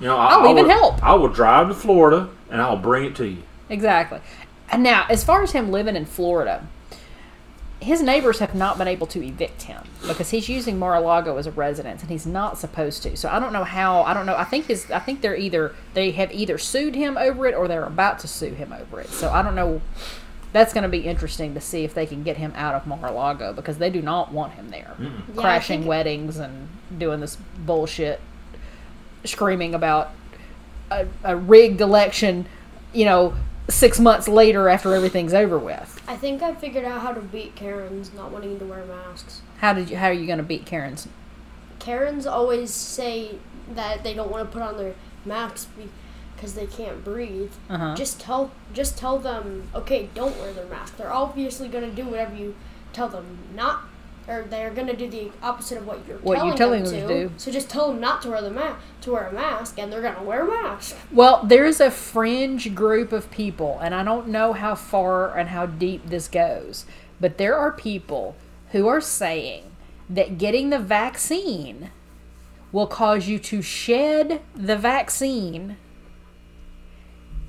[0.00, 1.02] You know, I, I'll I even will- help.
[1.02, 3.42] I will drive to Florida and I'll bring it to you.
[3.68, 4.20] Exactly.
[4.70, 6.66] And now, as far as him living in Florida,
[7.80, 11.50] his neighbors have not been able to evict him because he's using Mar-a-Lago as a
[11.50, 13.16] residence and he's not supposed to.
[13.16, 14.02] So I don't know how.
[14.02, 14.36] I don't know.
[14.36, 14.88] I think his.
[14.90, 18.28] I think they're either they have either sued him over it or they're about to
[18.28, 19.08] sue him over it.
[19.08, 19.82] So I don't know.
[20.52, 23.54] That's going to be interesting to see if they can get him out of Mar-a-Lago
[23.54, 25.22] because they do not want him there, mm.
[25.34, 28.20] Yeah, crashing think- weddings and doing this bullshit,
[29.24, 30.10] screaming about
[30.90, 32.46] a, a rigged election.
[32.92, 33.34] You know,
[33.70, 36.02] six months later after everything's over with.
[36.06, 39.40] I think I figured out how to beat Karens not wanting to wear masks.
[39.58, 39.96] How did you?
[39.96, 41.08] How are you going to beat Karen's?
[41.78, 43.38] Karens always say
[43.74, 45.66] that they don't want to put on their masks
[46.42, 47.52] because they can't breathe.
[47.70, 47.94] Uh-huh.
[47.94, 50.96] Just tell just tell them, okay, don't wear their mask.
[50.96, 52.56] They're obviously gonna do whatever you
[52.92, 53.84] tell them not,
[54.26, 57.08] or they're gonna do the opposite of what you're What telling, you're telling them, them
[57.08, 57.14] to.
[57.14, 57.34] to do.
[57.36, 60.02] So just tell them not to wear the ma- to wear a mask, and they're
[60.02, 60.96] gonna wear a mask.
[61.12, 65.66] Well, there's a fringe group of people, and I don't know how far and how
[65.66, 66.86] deep this goes,
[67.20, 68.34] but there are people
[68.72, 69.62] who are saying
[70.10, 71.92] that getting the vaccine
[72.72, 75.76] will cause you to shed the vaccine,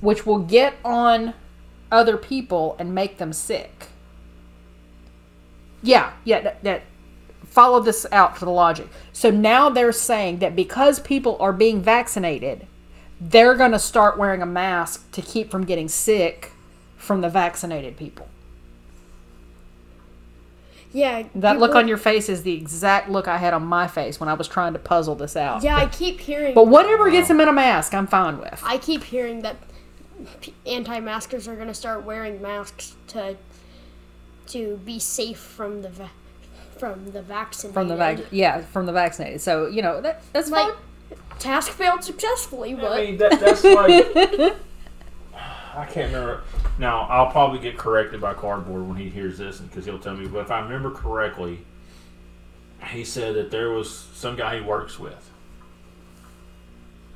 [0.04, 1.34] which will get on
[1.90, 3.88] other people and make them sick.
[5.82, 6.82] Yeah, yeah, that, that
[7.46, 8.88] follow this out for the logic.
[9.14, 12.68] So now they're saying that because people are being vaccinated,
[13.22, 16.52] they're going to start wearing a mask to keep from getting sick
[16.98, 18.28] from the vaccinated people.
[20.92, 21.24] Yeah.
[21.36, 24.28] That look on your face is the exact look I had on my face when
[24.28, 25.64] I was trying to puzzle this out.
[25.64, 26.54] Yeah, I keep hearing.
[26.54, 28.62] But whatever gets them in a mask, I'm fine with.
[28.66, 29.56] I keep hearing that
[30.66, 33.36] anti-maskers are gonna start wearing masks to
[34.48, 36.12] to be safe from the va-
[36.78, 37.74] from the vaccinated.
[37.74, 39.42] From the vac, yeah, from the vaccinated.
[39.42, 41.18] So you know that that's Like, fine.
[41.40, 44.06] task failed successfully, but I mean, that, that's like.
[45.76, 46.44] I can't remember.
[46.78, 50.28] Now, I'll probably get corrected by Cardboard when he hears this because he'll tell me.
[50.28, 51.60] But if I remember correctly,
[52.88, 55.30] he said that there was some guy he works with.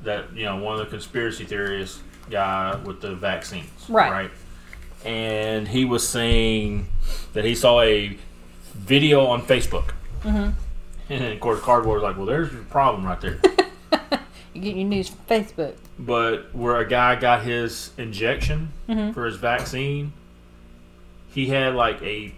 [0.03, 3.69] That, you know, one of the conspiracy theorists guy with the vaccines.
[3.89, 4.11] Right.
[4.11, 4.31] Right.
[5.05, 6.87] And he was saying
[7.33, 8.17] that he saw a
[8.73, 9.91] video on Facebook.
[10.23, 10.49] Mm-hmm.
[11.09, 13.39] And of course, Cardboard was like, well, there's your problem right there.
[14.53, 15.75] You get your news from Facebook.
[15.99, 19.11] but where a guy got his injection Mm-hmm.
[19.13, 20.13] for his vaccine,
[21.31, 22.33] he had like a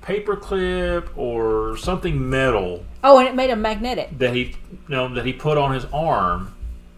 [0.00, 4.18] paper clip or something metal Oh, and it made him magnetic.
[4.18, 6.53] that he you know that he put on his arm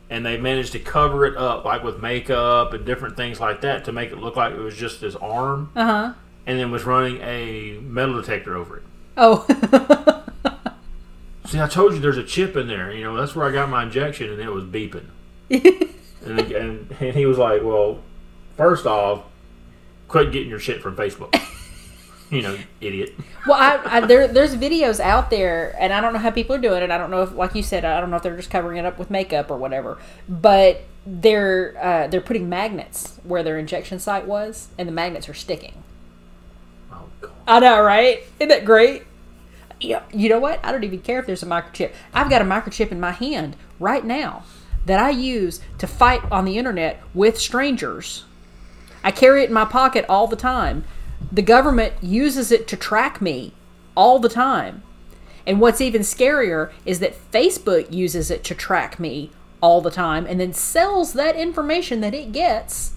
[0.09, 3.85] and they managed to cover it up like with makeup and different things like that
[3.87, 6.12] to make it look like it was just his arm Uh huh.
[6.47, 8.83] and then was running a metal detector over it.
[9.16, 9.45] Oh.
[11.47, 12.92] See, I told you there's a chip in there.
[12.92, 15.07] You know, that's where I got my injection, and it was beeping.
[15.51, 18.01] and, and and he was like, "Well,
[18.57, 19.23] first off,
[20.09, 21.40] quit getting your shit from Facebook."
[22.31, 23.15] you know, idiot.
[23.47, 26.61] Well, I, I there there's videos out there, and I don't know how people are
[26.61, 26.91] doing it.
[26.91, 28.85] I don't know if, like you said, I don't know if they're just covering it
[28.85, 29.99] up with makeup or whatever.
[30.29, 35.35] But they're uh, they're putting magnets where their injection site was, and the magnets are
[35.35, 35.83] sticking.
[36.93, 37.33] Oh God.
[37.47, 38.23] I know, right?
[38.41, 39.05] Isn't that great?
[39.81, 40.03] Yeah.
[40.12, 40.65] You know what?
[40.65, 41.93] I don't even care if there's a microchip.
[42.12, 44.43] I've got a microchip in my hand right now
[44.87, 48.25] that I use to fight on the internet with strangers.
[49.05, 50.85] I carry it in my pocket all the time.
[51.33, 53.53] The government uses it to track me
[53.97, 54.83] all the time.
[55.47, 60.27] And what's even scarier is that Facebook uses it to track me all the time
[60.27, 62.95] and then sells that information that it gets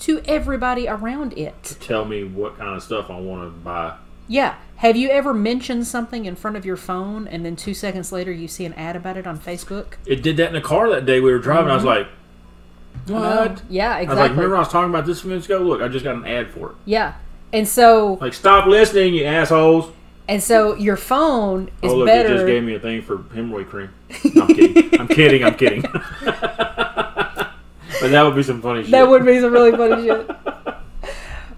[0.00, 1.62] to everybody around it.
[1.64, 3.96] To tell me what kind of stuff I want to buy.
[4.26, 4.56] Yeah.
[4.76, 8.32] Have you ever mentioned something in front of your phone and then two seconds later
[8.32, 9.94] you see an ad about it on Facebook?
[10.06, 11.70] It did that in the car that day we were driving.
[11.70, 13.12] I was mm-hmm.
[13.12, 14.06] like, "What?" Yeah, exactly.
[14.06, 15.58] I was like, "Remember I was talking about this a few minutes ago?
[15.58, 17.14] Look, I just got an ad for it." yeah.
[17.52, 19.90] And so Like, stop listening, you assholes!
[20.28, 22.32] and so your phone is oh look, better.
[22.32, 23.90] it just gave me a thing for hemorrhoid cream.
[24.34, 25.00] No, I'm kidding.
[25.00, 25.44] I'm kidding.
[25.44, 25.82] I'm kidding.
[26.22, 28.92] but that would be some funny shit.
[28.92, 30.30] That would be some really funny shit.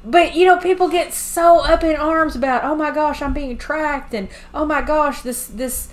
[0.04, 3.56] But you know, people get so up in arms about, oh my gosh, I'm being
[3.56, 5.88] tracked, and oh my gosh, this this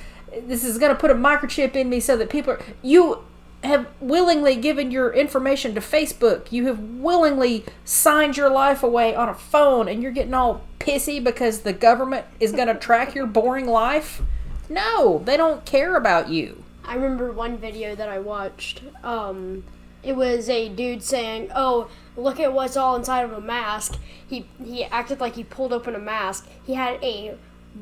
[0.45, 3.23] this is going to put a microchip in me so that people you
[3.63, 6.51] have willingly given your information to Facebook.
[6.51, 11.23] You have willingly signed your life away on a phone, and you're getting all pissy
[11.23, 14.21] because the government is going to track your boring life.
[14.69, 16.63] No, they don't care about you.
[16.83, 18.81] I remember one video that I watched.
[19.03, 19.63] Um,
[20.01, 24.45] it was a dude saying, "Oh, look at what's all inside of a mask." He
[24.63, 26.47] he acted like he pulled open a mask.
[26.65, 27.35] He had a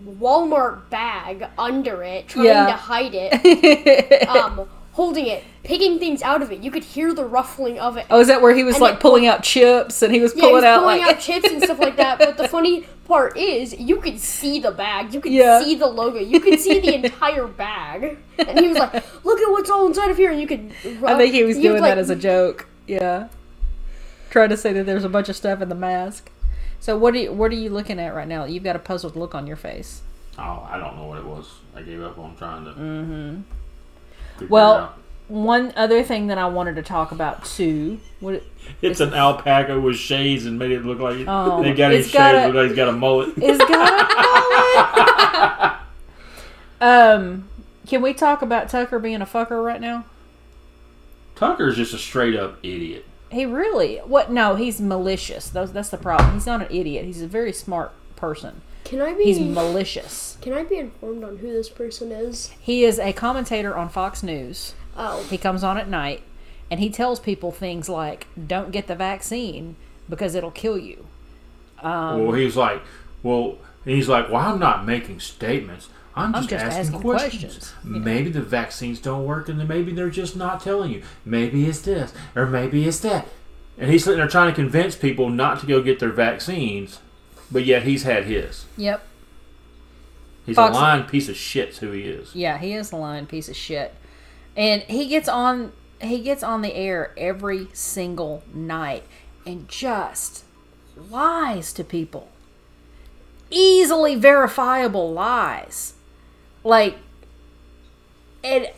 [0.06, 2.65] Walmart bag under it, trying Yeah.
[2.65, 4.28] to hide it.
[4.28, 4.68] um,
[5.00, 6.62] holding it, picking things out of it.
[6.62, 8.06] You could hear the ruffling of it.
[8.10, 10.34] Oh, is that where he was And like it- pulling out chips and he was
[10.36, 12.20] Yeah, he pulling was out pulling like out chips and stuff like that.
[12.20, 15.14] But the funny part is, you could see the bag.
[15.14, 15.64] You could Yeah.
[15.64, 16.20] see the logo.
[16.20, 18.18] You could see the entire bag.
[18.38, 20.72] And he was like, "Look at what's all inside of here." And you could.
[21.06, 22.68] I think he was you doing would, like, that as a joke.
[22.86, 23.30] Yeah,
[24.32, 26.30] trying to say that there's a bunch of stuff in the mask.
[26.82, 28.44] So what are you what are you looking at right now?
[28.44, 30.02] You've got a puzzled look on your face.
[30.38, 31.48] Oh, I don't know what it was.
[31.76, 32.72] I gave up on trying to.
[32.72, 33.42] Mm-hmm.
[34.47, 34.93] Well,
[35.28, 37.99] one other thing that I wanted to talk about too.
[38.19, 38.43] What
[38.82, 42.13] it's an alpaca with shades and made it look like Oh, they got his it's
[42.13, 42.19] shades.
[42.34, 43.38] got a- look like he's got a mullet.
[43.38, 43.69] is got
[45.62, 45.78] a
[46.82, 47.19] mullet?
[47.19, 47.49] um,
[47.88, 50.06] Can we talk about Tucker being a fucker right now?
[51.36, 53.06] Tucker's just a straight up idiot.
[53.32, 54.32] He really what?
[54.32, 55.49] No, he's malicious.
[55.49, 56.34] That's that's the problem.
[56.34, 57.06] He's not an idiot.
[57.06, 58.62] He's a very smart person.
[58.89, 59.23] Can I be?
[59.25, 60.36] He's malicious.
[60.41, 62.49] can I be informed on who this person is?
[62.60, 64.73] He is a commentator on Fox News.
[64.97, 66.23] Oh, He comes on at night
[66.71, 69.75] and he tells people things like, "Don't get the vaccine
[70.10, 71.06] because it'll kill you."
[71.84, 72.82] Um, well, he's like,
[73.21, 75.89] well, he's like, well, I'm not making statements.
[76.15, 77.41] I'm I'm just, just asking, asking questions.
[77.54, 81.04] questions." Maybe the vaccines don't work, and then maybe they're just not telling you.
[81.23, 83.28] Maybe it's this, or maybe it's that.
[83.78, 86.99] And he's sitting there trying to convince people not to go get their vaccines,
[87.52, 88.66] but yet he's had his.
[88.78, 89.06] Yep.
[90.46, 92.36] He's Fox- a lying piece of shit's who he is.
[92.36, 93.94] Yeah, he is a lying piece of shit.
[94.58, 99.04] And he gets on he gets on the air every single night
[99.46, 100.46] and just
[101.10, 102.30] lies to people.
[103.52, 105.94] Easily verifiable lies.
[106.64, 106.98] Like
[108.44, 108.76] it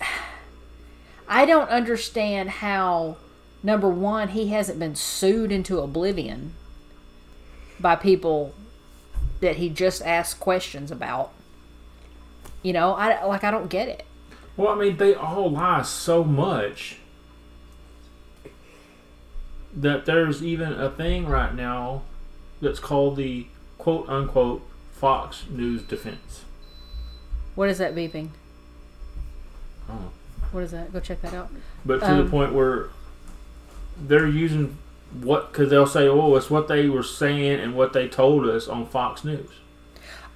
[1.27, 3.15] I don't understand how
[3.63, 6.53] number 1 he hasn't been sued into oblivion
[7.79, 8.53] by people
[9.41, 11.31] that he just asked questions about.
[12.63, 14.05] You know, I like I don't get it.
[14.55, 16.97] Well, I mean, they all lie so much
[19.73, 22.03] that there's even a thing right now
[22.61, 26.43] that's called the quote unquote Fox News defense.
[27.55, 28.29] What is that beeping?
[29.89, 30.11] Oh.
[30.51, 30.91] What is that?
[30.91, 31.49] Go check that out.
[31.85, 32.89] But to the Um, point where
[33.97, 34.77] they're using
[35.21, 38.67] what, because they'll say, oh, it's what they were saying and what they told us
[38.67, 39.49] on Fox News.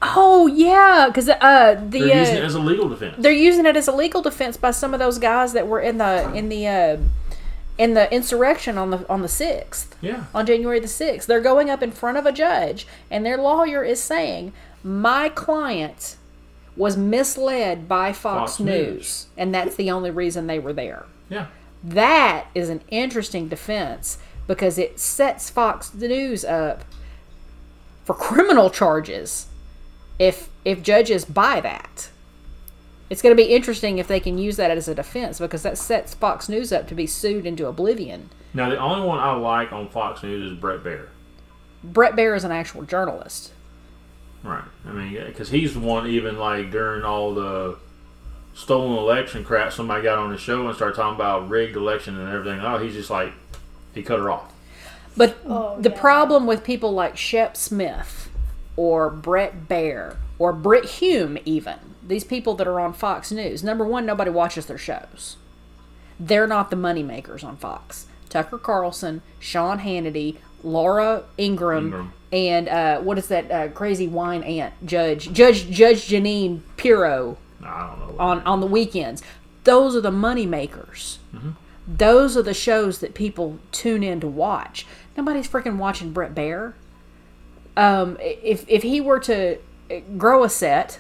[0.02, 3.16] Oh yeah, because uh, the They're using it uh, as a legal defense.
[3.18, 5.98] they're using it as a legal defense by some of those guys that were in
[5.98, 6.98] the in the uh,
[7.78, 9.96] in the insurrection on the on the sixth.
[10.02, 10.26] Yeah.
[10.34, 11.26] on January the 6th.
[11.26, 16.18] They're going up in front of a judge, and their lawyer is saying, My client
[16.76, 19.28] was misled by Fox, Fox News, News.
[19.38, 21.06] and that's the only reason they were there.
[21.30, 21.48] Yeah.
[21.84, 26.84] That is an interesting defense because it sets Fox News up
[28.04, 29.48] for criminal charges
[30.20, 32.10] if if judges buy that.
[33.10, 35.78] It's going to be interesting if they can use that as a defense because that
[35.78, 38.30] sets Fox News up to be sued into oblivion.
[38.54, 41.10] Now, the only one I like on Fox News is Bret Baier.
[41.84, 43.52] Bret Baier is an actual journalist.
[44.42, 44.64] Right.
[44.88, 47.78] I mean, because he's the one, even like during all the
[48.56, 52.30] stolen election crap, somebody got on the show and started talking about rigged election and
[52.30, 52.60] everything.
[52.62, 53.34] Oh, he's just like,
[53.96, 54.54] he cut her off.
[55.18, 56.00] But Oh, the yeah.
[56.00, 58.30] problem with people like Shep Smith
[58.76, 63.86] or Bret Baier or Brit Hume, even these people that are on Fox News, number
[63.86, 65.38] one, nobody watches their shows.
[66.20, 68.06] They're not the money makers on Fox.
[68.30, 72.14] Tucker Carlson, Sean Hannity, Laura Ingraham, Ingraham.
[72.34, 75.32] and uh, what is that uh, crazy wine aunt judge?
[75.32, 78.16] Judge Judge Jeanine Pirro I don't know.
[78.20, 79.24] On on the weekends.
[79.64, 81.20] Those are the money makers.
[81.88, 84.86] Those are the shows that people tune in to watch.
[85.16, 86.74] Nobody's freaking watching Bret Baier.
[87.78, 89.58] Um, if if he were to
[90.18, 91.00] grow a set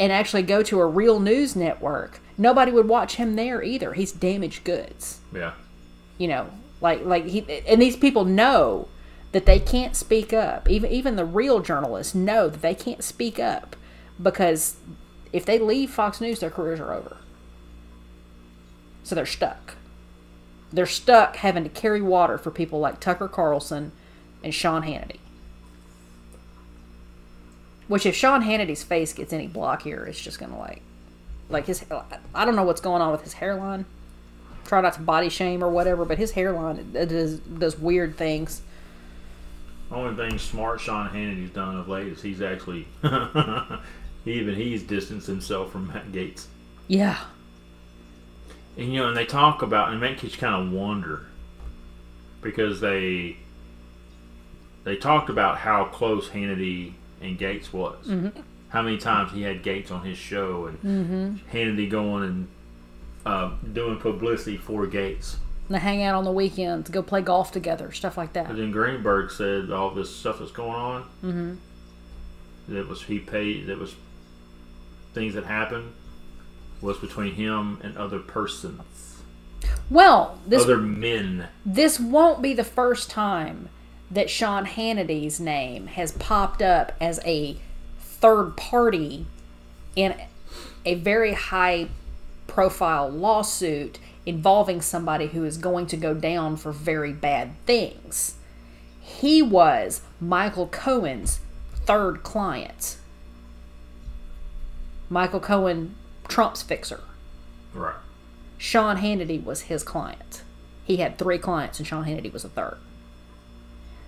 [0.00, 3.92] and actually go to a real news network, nobody would watch him there either.
[3.92, 5.20] He's damaged goods.
[5.32, 5.52] yeah.
[6.18, 8.88] You know, like like he and these people know
[9.32, 10.68] that they can't speak up.
[10.68, 13.76] Even even the real journalists know that they can't speak up
[14.20, 14.76] because
[15.32, 17.16] if they leave Fox News, their careers are over.
[19.04, 19.76] So they're stuck.
[20.72, 23.92] They're stuck having to carry water for people like Tucker Carlson
[24.42, 25.18] and Sean Hannity.
[27.88, 30.80] Which, if Sean Hannity's face gets any block here, it's just gonna like,
[31.50, 31.84] like his.
[32.34, 33.84] I don't know what's going on with his hairline.
[34.64, 38.62] Try not to body shame or whatever, but his hairline it does does weird things.
[39.90, 42.88] Only thing smart Sean Hannity's done of late is he's actually,
[44.24, 46.46] even he's distanced himself from Matt Gaetz.
[46.88, 47.18] Yeah,
[48.76, 51.26] And you know, and they talk about and it makes you kind of wonder
[52.40, 53.36] because they
[54.84, 58.06] they talked about how close Hannity and Gaetz was.
[58.70, 62.48] How many times he had Gaetz on his show and Hannity going and
[63.24, 65.36] uh, doing publicity for Gaetz.
[65.68, 68.48] and they hang out on the weekends, go play golf together, stuff like that.
[68.48, 71.02] But then Greenberg said all this stuff that's going on.
[71.22, 71.54] Mm-hmm.
[72.68, 73.66] That was he paid.
[73.66, 73.94] That was
[75.14, 75.92] things that happened
[76.82, 79.22] was between him and other persons,
[79.88, 81.48] Well, this other men.
[81.64, 83.68] this won't be the first time
[84.10, 87.56] that Sean Hannity's name has popped up as a
[87.98, 89.26] third party
[89.96, 90.14] in
[90.84, 91.88] a very high
[92.46, 98.34] profile lawsuit involving somebody who is going to go down for very bad things.
[99.00, 101.40] He was Michael Cohen's
[101.74, 102.98] third client.
[105.08, 105.94] Michael Cohen
[106.32, 107.00] Trump's fixer.
[107.74, 107.96] Right.
[108.56, 110.42] Sean Hannity was his client.
[110.82, 112.78] He had three clients, and Sean Hannity was a third.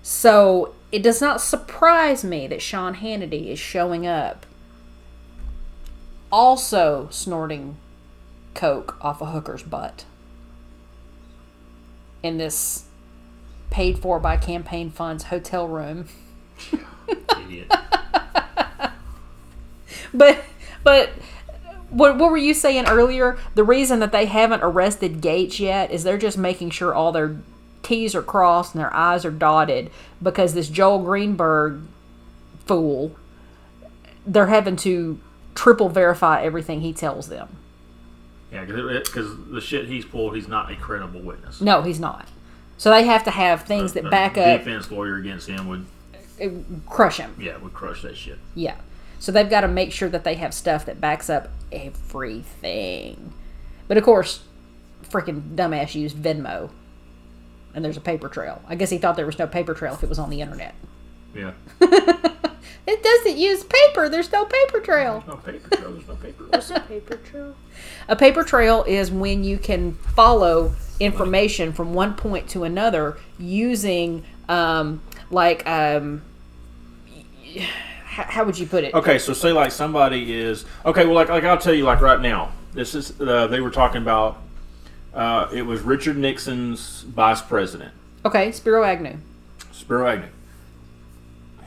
[0.03, 4.47] So it does not surprise me that Sean Hannity is showing up
[6.33, 7.77] also snorting
[8.55, 10.07] coke off a hooker's butt
[12.23, 12.85] in this
[13.69, 16.09] paid for by campaign funds hotel room.
[17.39, 17.71] Idiot.
[20.15, 20.45] But
[20.85, 21.11] but
[21.95, 23.39] what, what were you saying earlier?
[23.55, 27.37] The reason that they haven't arrested Gaetz yet is they're just making sure all their
[27.83, 29.91] T's are crossed and their I's are dotted
[30.23, 31.83] because this Joel Greenberg
[32.67, 33.15] fool,
[34.27, 35.21] they're having to
[35.55, 37.57] triple verify everything he tells them.
[38.53, 41.61] yeah, because the shit he's pulled, he's not a credible witness.
[41.61, 42.27] No, he's not.
[42.77, 45.87] So they have to have things that back up, Defense lawyer against him would,
[46.87, 47.37] crush him.
[47.39, 48.39] yeah, would crush that shit.
[48.55, 48.77] Yeah.
[49.25, 53.33] So they've got to make sure that they have stuff that backs up everything.
[53.89, 54.43] But of course,
[55.09, 56.69] freaking dumbass used Venmo.
[57.75, 58.61] And there's a paper trail.
[58.69, 60.75] I guess he thought there was no paper trail if it was on the internet.
[61.35, 61.53] Yeah.
[62.87, 64.11] It doesn't use paper.
[64.11, 65.25] There's no paper trail.
[65.27, 65.93] No paper trail.
[65.93, 66.45] There's no paper.
[66.51, 67.55] What's a paper trail?
[68.09, 74.23] A paper trail is when you can follow information from one point to another using,
[74.51, 75.01] um,
[75.31, 76.21] like, um,
[78.19, 78.95] h- how would you put it?
[78.95, 81.05] Okay, so say like somebody is okay.
[81.05, 84.03] Well, like like I'll tell you, like right now, this is uh, they were talking
[84.03, 84.39] about.
[85.13, 87.93] Uh, it was Richard Nixon's vice president,
[88.25, 89.17] Okay, Spiro Agnew.
[89.71, 90.27] Spiro Agnew.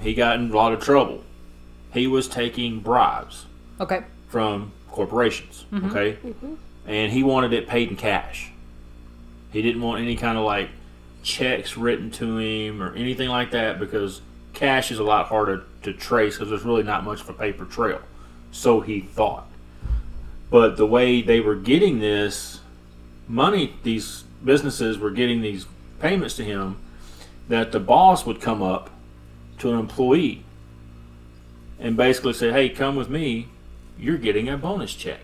[0.01, 1.23] He got in a lot of trouble.
[1.93, 3.45] He was taking bribes
[3.79, 4.01] Okay.
[4.27, 5.65] from corporations.
[5.73, 6.17] Okay,
[6.85, 8.51] and he wanted it paid in cash.
[9.53, 10.69] He didn't want any kind of like
[11.23, 14.21] checks written to him or anything like that because
[14.53, 17.65] cash is a lot harder to trace because there's really not much of a paper
[17.65, 18.01] trail.
[18.51, 19.47] So he thought.
[20.49, 22.61] But the way they were getting this
[23.27, 25.65] money, these businesses were getting these
[25.99, 26.77] payments to him,
[27.49, 28.89] that the boss would come up
[29.59, 30.43] to an employee
[31.79, 33.47] and basically say, Hey, come with me,
[33.97, 35.19] you're getting a bonus check.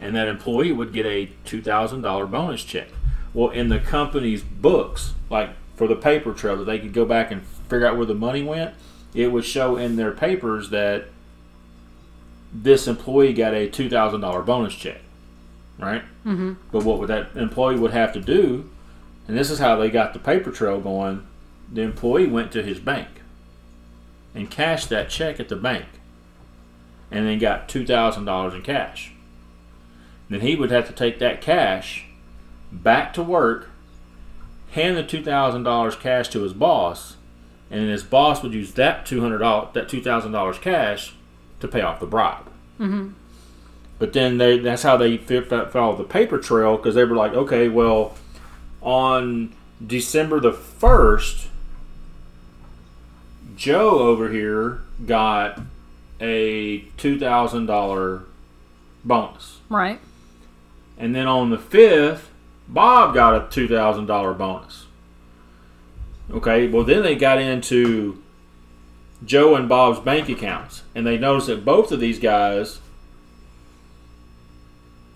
[0.00, 2.88] And that employee would get a $2,000 bonus check.
[3.34, 7.30] Well, in the company's books, like for the paper trail that they could go back
[7.30, 8.74] and figure out where the money went,
[9.14, 11.06] it would show in their papers that
[12.52, 15.00] this employee got a $2,000 bonus check,
[15.78, 16.02] right?
[16.24, 16.54] Mm-hmm.
[16.72, 18.70] But what would that employee would have to do,
[19.26, 21.26] and this is how they got the paper trail going,
[21.70, 23.08] the employee went to his bank
[24.34, 25.86] and cashed that check at the bank
[27.10, 29.12] and then got $2,000 in cash.
[30.28, 32.06] Then he would have to take that cash
[32.70, 33.68] back to work,
[34.70, 37.16] hand the $2,000 cash to his boss,
[37.70, 41.14] and then his boss would use that $200 that $2,000 cash
[41.60, 42.46] to pay off the bribe.
[42.78, 43.10] Mm-hmm.
[43.98, 47.32] But then they that's how they fi- followed the paper trail because they were like,
[47.32, 48.14] okay, well,
[48.80, 49.52] on
[49.84, 51.46] December the 1st,
[53.56, 55.60] Joe over here got
[56.20, 58.24] a $2,000
[59.04, 59.58] bonus.
[59.68, 60.00] Right.
[60.96, 62.22] And then on the 5th,
[62.66, 64.86] Bob got a $2,000 bonus.
[66.30, 68.22] Okay, well, then they got into
[69.24, 72.80] Joe and Bob's bank accounts, and they noticed that both of these guys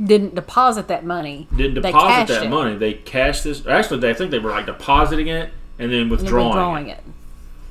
[0.02, 1.46] Didn't deposit that money.
[1.54, 2.48] didn't deposit that it.
[2.50, 2.76] money.
[2.76, 3.64] They cashed this.
[3.66, 6.98] Actually, they I think they were like depositing it and then and withdrawing, withdrawing it.
[6.98, 7.04] it.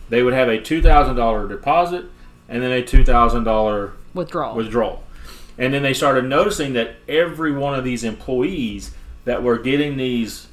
[0.09, 2.05] They would have a $2,000 deposit
[2.47, 4.55] and then a $2,000 Withdrawal.
[4.55, 5.03] withdrawal.
[5.57, 8.91] And then they started noticing that every one of these employees
[9.25, 10.47] that were getting these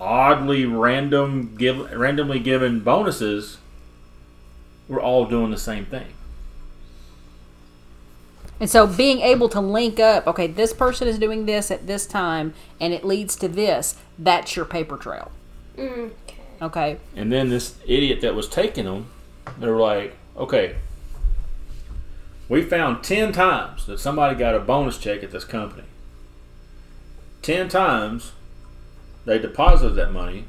[0.00, 3.58] oddly random give, randomly given bonuses
[4.88, 6.06] were all doing the same thing.
[8.60, 12.06] And so being able to link up, okay, this person is doing this at this
[12.06, 15.30] time and it leads to this, that's your paper trail.
[15.76, 16.10] Mm,
[16.60, 16.98] Okay.
[17.14, 19.06] And then this idiot that was taking them,
[19.58, 20.76] they were like, okay,
[22.48, 25.84] we found 10 times that somebody got a bonus check at this company.
[27.42, 28.32] 10 times
[29.28, 30.44] they deposited that money,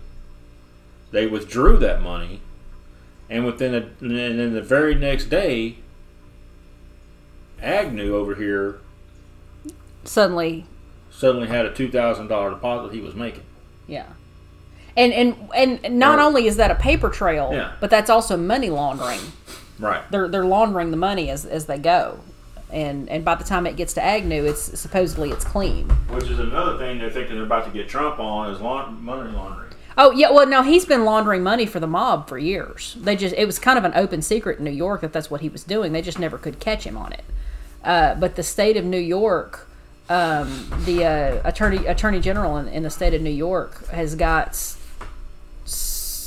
[1.11, 2.39] they withdrew that money,
[3.29, 5.75] and within a, and then the very next day,
[7.61, 8.79] Agnew over here
[10.05, 10.65] Suddenly,
[11.11, 13.43] suddenly had a $2,000 deposit he was making.
[13.85, 14.05] yeah.
[14.97, 15.35] And and
[15.83, 17.71] and not Or- only is that a paper trail, Yeah.
[17.79, 19.19] but that's also money laundering.
[19.77, 20.01] Right.
[20.11, 22.19] They're they're laundering the money as as they go.
[22.71, 25.89] And and by the time it gets to Agnew, it's supposedly it's clean.
[26.09, 29.69] Which is another thing they're thinking they're about to get Trump on is money laundering.
[29.97, 32.95] Oh yeah, well no, he's been laundering money for the mob for years.
[32.99, 35.41] They just it was kind of an open secret in New York that that's what
[35.41, 35.93] he was doing.
[35.93, 37.23] They just never could catch him on it.
[37.83, 39.67] Uh, but the state of New York,
[40.07, 44.55] um, the uh, attorney attorney general in, in the state of New York has got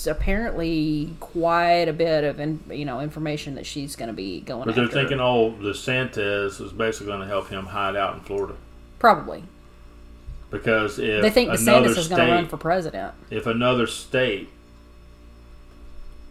[0.07, 4.65] apparently quite a bit of in, you know information that she's going to be going.
[4.67, 4.97] But they're after.
[4.97, 8.55] thinking, oh, DeSantis is basically going to help him hide out in Florida
[8.99, 9.43] probably
[10.51, 13.15] because if they think DeSantis is going to run for president.
[13.31, 14.49] if another state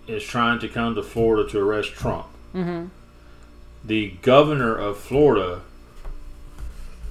[0.07, 2.87] is trying to come to Florida to arrest Trump, Mm-hmm.
[3.85, 5.61] the governor of Florida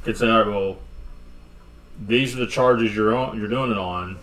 [0.05, 0.77] could say, "All right, well,
[1.99, 4.19] these are the charges you're on, you're doing it on.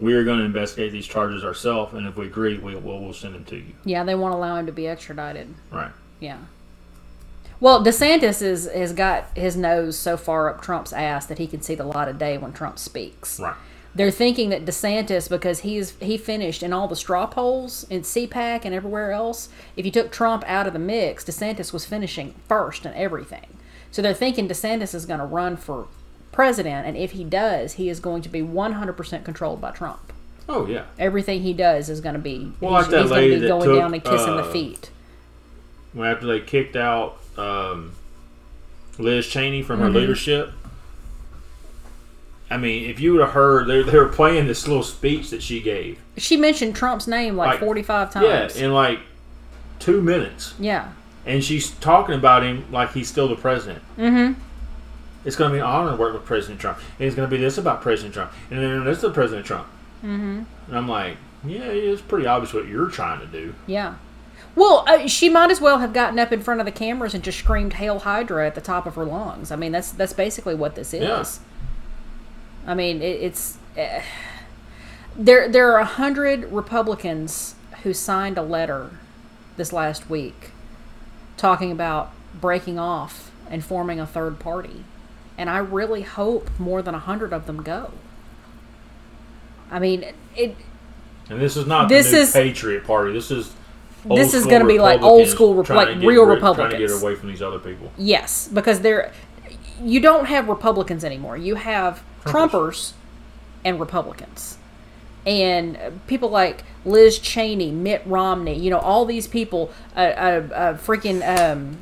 [0.00, 3.12] We are going to investigate these charges ourselves, and if we agree, we, we'll, we'll
[3.12, 5.54] send them to you." Yeah, they won't allow him to be extradited.
[5.70, 5.92] Right.
[6.20, 6.38] Yeah.
[7.60, 11.60] Well, DeSantis is, has got his nose so far up Trump's ass that he can
[11.60, 13.38] see the light of day when Trump speaks.
[13.38, 13.54] Right.
[13.94, 18.64] They're thinking that DeSantis, because he's he finished in all the straw polls in CPAC
[18.64, 22.86] and everywhere else, if you took Trump out of the mix, DeSantis was finishing first
[22.86, 23.58] in everything.
[23.90, 25.88] So they're thinking DeSantis is going to run for
[26.32, 30.12] president, and if he does, he is going to be 100% controlled by Trump.
[30.48, 30.84] Oh yeah.
[30.98, 33.46] Everything he does is going to be Well, he's, like that he's going to be
[33.48, 34.90] going took, down and kissing the uh, feet.
[35.92, 37.92] When after they kicked out um,
[38.98, 39.96] Liz Cheney from her Mm-hmm.
[39.96, 40.52] leadership.
[42.52, 45.40] I mean, if you would have heard, they, they were playing this little speech that
[45.40, 46.00] she gave.
[46.16, 48.56] She mentioned Trump's name like, Like, 45 Yeah, times.
[48.56, 48.98] in like
[49.78, 50.54] two minutes.
[50.58, 50.90] Yeah.
[51.26, 53.82] And she's talking about him like he's still the president.
[53.96, 54.40] Mm-hmm.
[55.24, 56.78] It's going to be an honor to work with President Trump.
[56.98, 58.32] And it's going to be this about President Trump.
[58.50, 59.66] And then this is President Trump.
[60.02, 60.42] Mm-hmm.
[60.68, 63.54] And I'm like, yeah, it's pretty obvious what you're trying to do.
[63.66, 63.96] Yeah.
[64.54, 67.22] Well, uh, she might as well have gotten up in front of the cameras and
[67.22, 69.50] just screamed "Hail Hydra" at the top of her lungs.
[69.50, 71.02] I mean, that's that's basically what this is.
[71.02, 71.24] Yeah.
[72.66, 74.02] I mean, it, it's uh,
[75.16, 75.48] there.
[75.48, 78.90] There are a hundred Republicans who signed a letter
[79.56, 80.50] this last week
[81.36, 84.84] talking about breaking off and forming a third party,
[85.40, 87.92] and I really hope more than a hundred of them go.
[89.70, 90.04] I mean,
[90.36, 90.54] it.
[91.30, 93.12] And this is not This the new is- Patriot Party.
[93.14, 93.54] This is
[94.04, 96.92] This is gonna be like old school to like real rid- Trying to Republicans.
[96.92, 97.90] get away from these other people.
[97.96, 99.12] Yes, because they're
[99.82, 101.38] you don't have Republicans anymore.
[101.38, 102.32] You have Trumpers.
[102.50, 102.92] Trumpers
[103.64, 104.58] and Republicans.
[105.24, 110.02] And people like Liz Cheney, Mitt Romney, you know, all these people, uh, uh,
[110.54, 111.78] uh, freaking, um,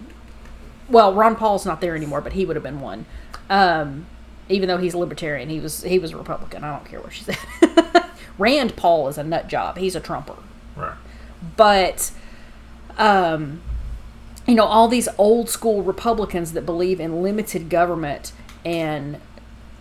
[0.88, 3.06] well, Ron Paul's not there anymore, but he would have been one.
[3.50, 4.06] Um,
[4.48, 6.64] even though he's a libertarian, he was he was a Republican.
[6.64, 7.38] I don't care what she said.
[8.38, 9.78] Rand Paul is a nut job.
[9.78, 10.36] He's a Trumper
[10.76, 10.94] Right.
[11.56, 12.12] but
[12.98, 13.60] um,
[14.46, 18.32] you know all these old school republicans that believe in limited government
[18.64, 19.20] and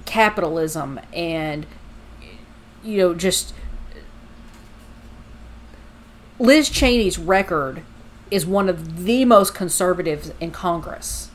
[0.05, 1.65] capitalism and
[2.84, 3.53] you know just
[6.39, 7.82] liz cheney's record
[8.32, 11.27] is one of the most conservatives in congress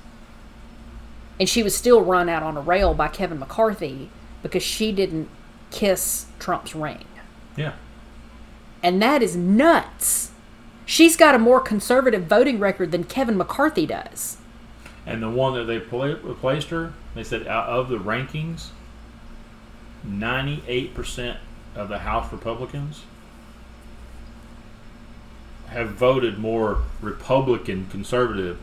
[1.43, 4.09] and she was still run out on a rail by kevin mccarthy
[4.45, 5.29] because she didn't
[5.73, 7.05] kiss trump's ring
[7.57, 7.73] Yeah.
[8.81, 10.31] and that is nuts.
[10.87, 14.37] She's got a more conservative voting record than Kevin McCarthy does.
[15.07, 18.69] And the one that they pla- replaced her, they said out of the rankings,
[20.07, 21.37] 98%
[21.75, 23.03] of the House Republicans
[25.69, 28.59] have voted more Republican conservative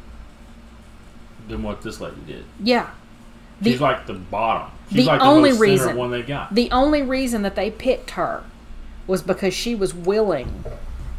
[1.49, 2.45] than what this lady did.
[2.63, 2.89] Yeah.
[3.61, 4.71] The, She's like the bottom.
[4.89, 6.55] She's the like only the most reason- one they got.
[6.55, 8.43] the only reason that they picked her
[9.05, 10.63] was because she was willing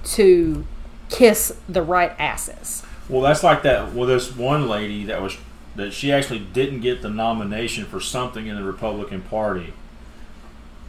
[0.05, 0.67] to
[1.11, 2.83] kiss the right asses.
[3.09, 3.93] Well, that's like that.
[3.93, 5.37] Well, this one lady that was
[5.77, 9.73] that she actually didn't get the nomination for something in the Republican Party,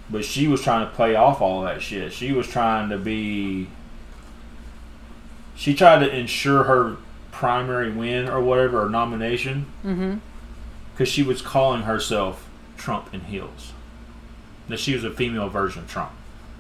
[0.09, 2.13] but she was trying to play off all that shit.
[2.13, 3.67] She was trying to be.
[5.55, 6.97] She tried to ensure her
[7.31, 10.15] primary win or whatever or nomination Mm-hmm.
[10.91, 13.73] because she was calling herself Trump in heels.
[14.67, 16.11] That she was a female version of Trump,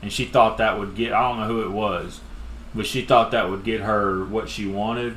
[0.01, 1.13] and she thought that would get.
[1.13, 2.19] I don't know who it was,
[2.75, 5.15] but she thought that would get her what she wanted.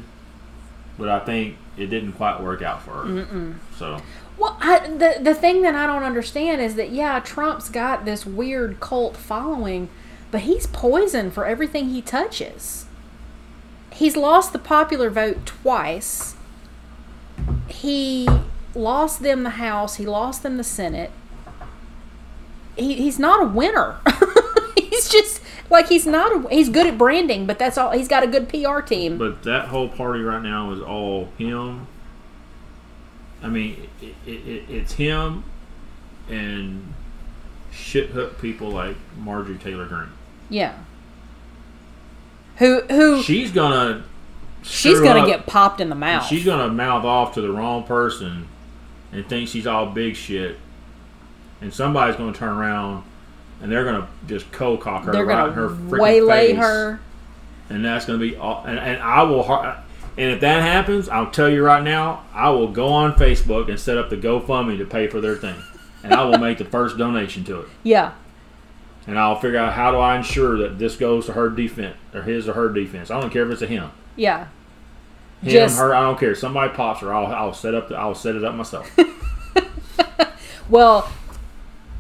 [0.96, 3.04] But I think it didn't quite work out for her.
[3.04, 3.54] Mm-mm.
[3.76, 4.00] So
[4.38, 8.24] Well, I, the the thing that I don't understand is that yeah, Trump's got this
[8.24, 9.88] weird cult following,
[10.30, 12.83] but he's poison for everything he touches.
[13.94, 16.34] He's lost the popular vote twice.
[17.68, 18.28] He
[18.74, 19.96] lost them the House.
[19.96, 21.12] He lost them the Senate.
[22.76, 24.00] He, he's not a winner.
[24.76, 25.40] he's just
[25.70, 26.44] like he's not.
[26.44, 27.92] A, he's good at branding, but that's all.
[27.92, 29.16] He's got a good PR team.
[29.16, 31.86] But that whole party right now is all him.
[33.44, 35.44] I mean, it, it, it, it's him
[36.28, 36.94] and
[37.70, 40.08] shit hook people like Marjorie Taylor Greene.
[40.48, 40.78] yeah.
[42.58, 44.04] Who who She's gonna
[44.62, 46.26] she's gonna up, get popped in the mouth.
[46.26, 48.48] She's gonna mouth off to the wrong person
[49.12, 50.58] and think she's all big shit,
[51.60, 53.04] and somebody's gonna turn around
[53.60, 57.00] and they're gonna just cold cock her They're right in her freaking waylay face, her.
[57.70, 58.64] and that's gonna be all.
[58.66, 59.44] And, and I will.
[60.16, 63.80] And if that happens, I'll tell you right now, I will go on Facebook and
[63.80, 65.56] set up the GoFundMe to pay for their thing,
[66.04, 67.68] and I will make the first donation to it.
[67.82, 68.12] Yeah,
[69.06, 72.22] and I'll figure out how do I ensure that this goes to her defense or
[72.22, 73.10] his or her defense.
[73.10, 74.48] I don't care if it's a him, yeah.
[75.42, 75.94] him, Just- her.
[75.94, 76.34] I don't care.
[76.34, 77.12] Somebody pops her.
[77.12, 77.88] I'll, I'll set up.
[77.88, 78.90] The, I'll set it up myself
[80.68, 81.10] Well,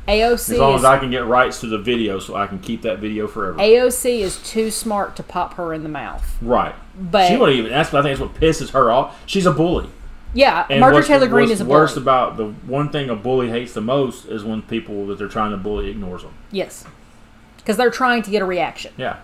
[0.08, 2.58] AOC as long is, as I can get rights to the video, so I can
[2.58, 3.58] keep that video forever.
[3.58, 6.36] AOC is too smart to pop her in the mouth.
[6.42, 6.74] right.
[6.96, 7.70] But she won't even.
[7.72, 8.18] That's what I think.
[8.20, 9.20] That's what pisses her off.
[9.26, 9.88] She's a bully.
[10.34, 13.72] Yeah, And Marjorie Taylor Greene is a worst about the one thing a bully hates
[13.72, 16.34] the most is when people that they're trying to bully ignores them.
[16.50, 16.84] yes,
[17.56, 18.92] because they're trying to get a reaction.
[18.96, 19.20] Yeah.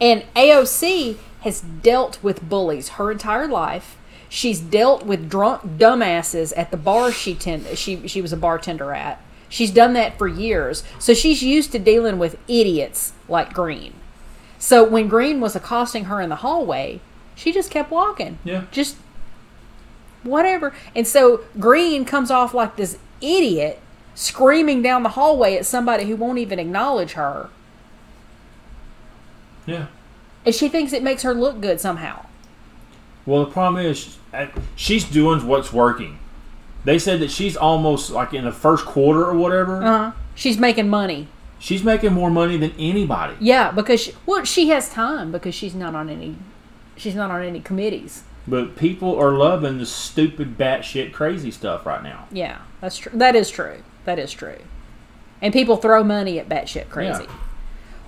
[0.00, 3.96] And AOC has dealt with bullies her entire life.
[4.28, 8.92] She's dealt with drunk dumbasses at the bar she tend she she was a bartender
[8.92, 9.20] at.
[9.48, 10.82] She's done that for years.
[10.98, 13.94] So she's used to dealing with idiots like Greene.
[14.58, 17.00] So when Greene was accosting her in the hallway,
[17.36, 18.38] she just kept walking.
[18.42, 18.64] Yeah.
[18.72, 18.96] Just
[20.24, 20.74] whatever.
[20.94, 23.80] And so Greene comes off like this idiot
[24.14, 27.50] screaming down the hallway at somebody who won't even acknowledge her.
[29.66, 29.86] Yeah.
[30.44, 32.26] And she thinks it makes her look good somehow.
[33.26, 34.46] Well, the problem is uh,
[34.76, 36.18] she's doing what's working.
[36.84, 39.82] They said that she's almost like in the first quarter or whatever.
[39.82, 40.12] Uh-huh.
[40.34, 41.28] She's making money.
[41.58, 43.36] She's making more money than anybody.
[43.40, 46.36] Yeah, because she, well, she has time because she's not on any
[46.96, 48.22] she's not on any committees.
[48.46, 52.26] But people are loving the stupid batshit crazy stuff right now.
[52.30, 53.12] Yeah, that's true.
[53.14, 53.82] That is true.
[54.04, 54.58] That is true.
[55.40, 57.24] And people throw money at batshit crazy.
[57.24, 57.36] Yeah.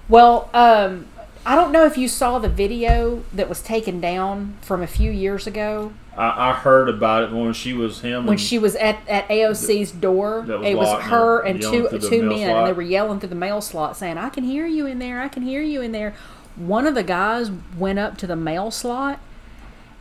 [0.08, 1.06] Well, um,
[1.44, 5.10] I don't know if you saw the video that was taken down from a few
[5.10, 8.26] years ago I, I heard about it when she was him.
[8.26, 10.40] when she was at, at AOC's door.
[10.40, 12.50] Was it was her and and two two men, slot.
[12.50, 15.20] and they were yelling through the mail slot saying, "I can hear you in there.
[15.20, 16.14] I can hear you in there."
[16.56, 19.20] One of the guys went up to the mail slot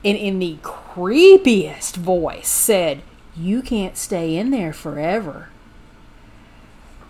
[0.05, 3.01] and, in the creepiest voice, said,
[3.35, 5.49] "You can't stay in there forever."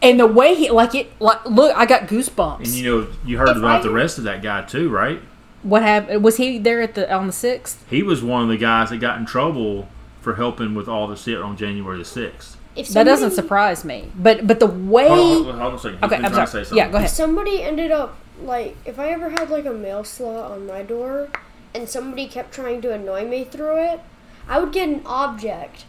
[0.01, 2.59] And the way he like it, like look, I got goosebumps.
[2.59, 5.19] and you know, you heard If about I- the rest of that guy too, right?
[5.63, 6.23] what happened?
[6.23, 7.83] Was he there at the on the sixth?
[7.89, 9.87] He was one of the guys that got in trouble
[10.21, 12.57] for helping with all the shit on January the sixth.
[12.75, 14.11] If That doesn't surprise me.
[14.15, 15.97] But but the way Hold on, hold on, a second.
[15.97, 16.63] He's Okay, I'm trying sorry.
[16.65, 16.91] to say Yeah, something.
[16.91, 17.09] go ahead.
[17.09, 20.83] If somebody ended up like if I ever had like a mail slot on my
[20.83, 21.29] door
[21.75, 23.99] and somebody kept trying to annoy me through it,
[24.47, 25.85] I would get an object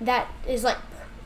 [0.00, 0.78] that is like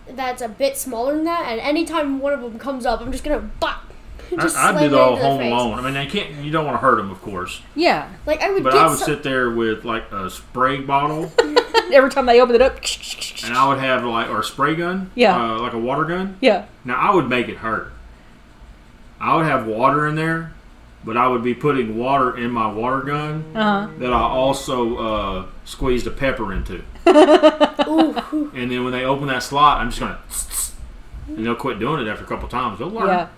[0.08, 3.24] that's a bit smaller than that, and anytime one of them comes up, I'm just
[3.24, 3.84] gonna bop.
[4.38, 5.68] Just I, I slam do it the whole into their Home.
[5.70, 5.78] Alone.
[5.78, 6.44] I mean, I can't.
[6.44, 7.62] You don't want to hurt him, of course.
[7.74, 8.10] yeah.
[8.26, 11.32] Like I would But get I would some- sit there with like a spray bottle,
[11.92, 12.76] Every time they open it up,
[13.44, 15.54] and I would have like or a spray gun, Yeah.
[15.54, 16.36] uh, like a water gun.
[16.42, 16.66] yeah.
[16.84, 17.90] Now I would make it hurt.
[19.18, 20.52] I would have water in there,
[21.04, 23.92] but I would be putting water in my water gun Uh huh.
[23.98, 26.82] that I also uh, squeezed a pepper into.
[28.54, 30.18] And then when they open that slot, I'm just gonna,
[31.28, 32.78] and they'll quit doing it after a couple times.
[32.78, 33.06] They'll learn.
[33.08, 33.28] Yeah.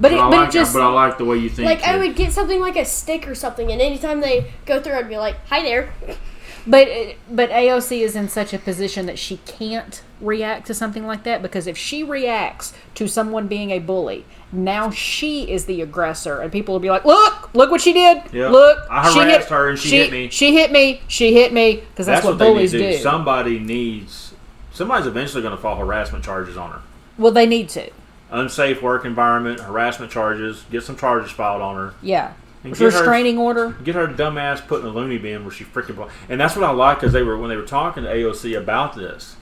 [0.00, 1.66] But it, But, I but like it just but I like the way you think.
[1.66, 4.94] like I would get something like a stick or something, and anytime they go through,
[4.94, 5.92] I'd be like, "Hi there."
[6.66, 6.88] but
[7.30, 11.42] but AOC is in such a position that she can't react to something like that
[11.42, 14.24] because if she reacts to someone being a bully,
[14.54, 18.22] now she is the aggressor, and people will be like, "Look, look what she did!
[18.32, 18.48] Yeah.
[18.48, 21.02] Look, I she harassed her and she hit me." She hit me.
[21.08, 22.96] She hit me because that's, That's, what, what, bullies they need to do.
[22.98, 23.02] do.
[23.02, 24.34] Somebody needs.
[24.72, 26.80] Somebody's eventually going to file harassment charges on her.
[27.18, 27.90] well, they need to.
[28.30, 30.64] Unsafe work environment, harassment charges.
[30.70, 31.94] Get some charges filed on her.
[32.02, 32.32] Yeah.
[32.64, 33.76] And get her- Restraining order.
[33.84, 36.10] Get her dumbass put in a loony bin where she freaking.
[36.28, 38.96] And that's what I like because they were when they were talking to AOC about
[38.96, 39.36] this,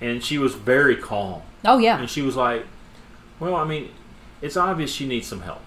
[0.00, 1.42] and she was very calm.
[1.64, 1.98] Oh yeah.
[2.00, 2.66] And she was like,
[3.38, 3.90] "Well, I mean,
[4.44, 5.62] it's obvious she needs some help.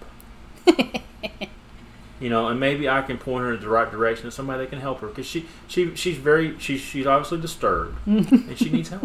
[2.20, 4.70] you know, and maybe I can point her in the right direction to somebody that
[4.70, 8.88] can help her because she, she, she's very, she's, she's obviously disturbed and she needs
[8.88, 9.02] help."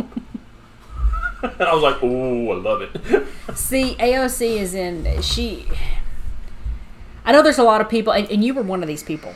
[1.43, 5.21] and I was like, "Oh, I love it." See, AOC is in.
[5.21, 5.67] She.
[7.25, 9.33] I know there's a lot of people, and, and you were one of these people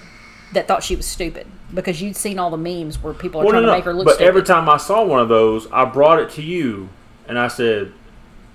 [0.53, 3.51] that thought she was stupid because you'd seen all the memes where people are Well,
[3.51, 4.11] trying no, to make her look stupid.
[4.11, 4.27] but stupid.
[4.29, 6.87] every time I saw one of those, I brought it to you
[7.27, 7.91] and I said,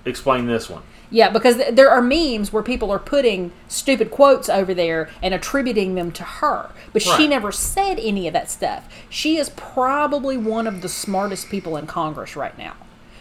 [0.05, 0.81] "Explain this one."
[1.13, 5.31] Yeah, because th- there are memes where people are putting stupid quotes over there and
[5.31, 6.71] attributing them to her.
[6.91, 8.89] But she never said any of that stuff.
[9.09, 12.75] She is probably one of the smartest people in Congress right now.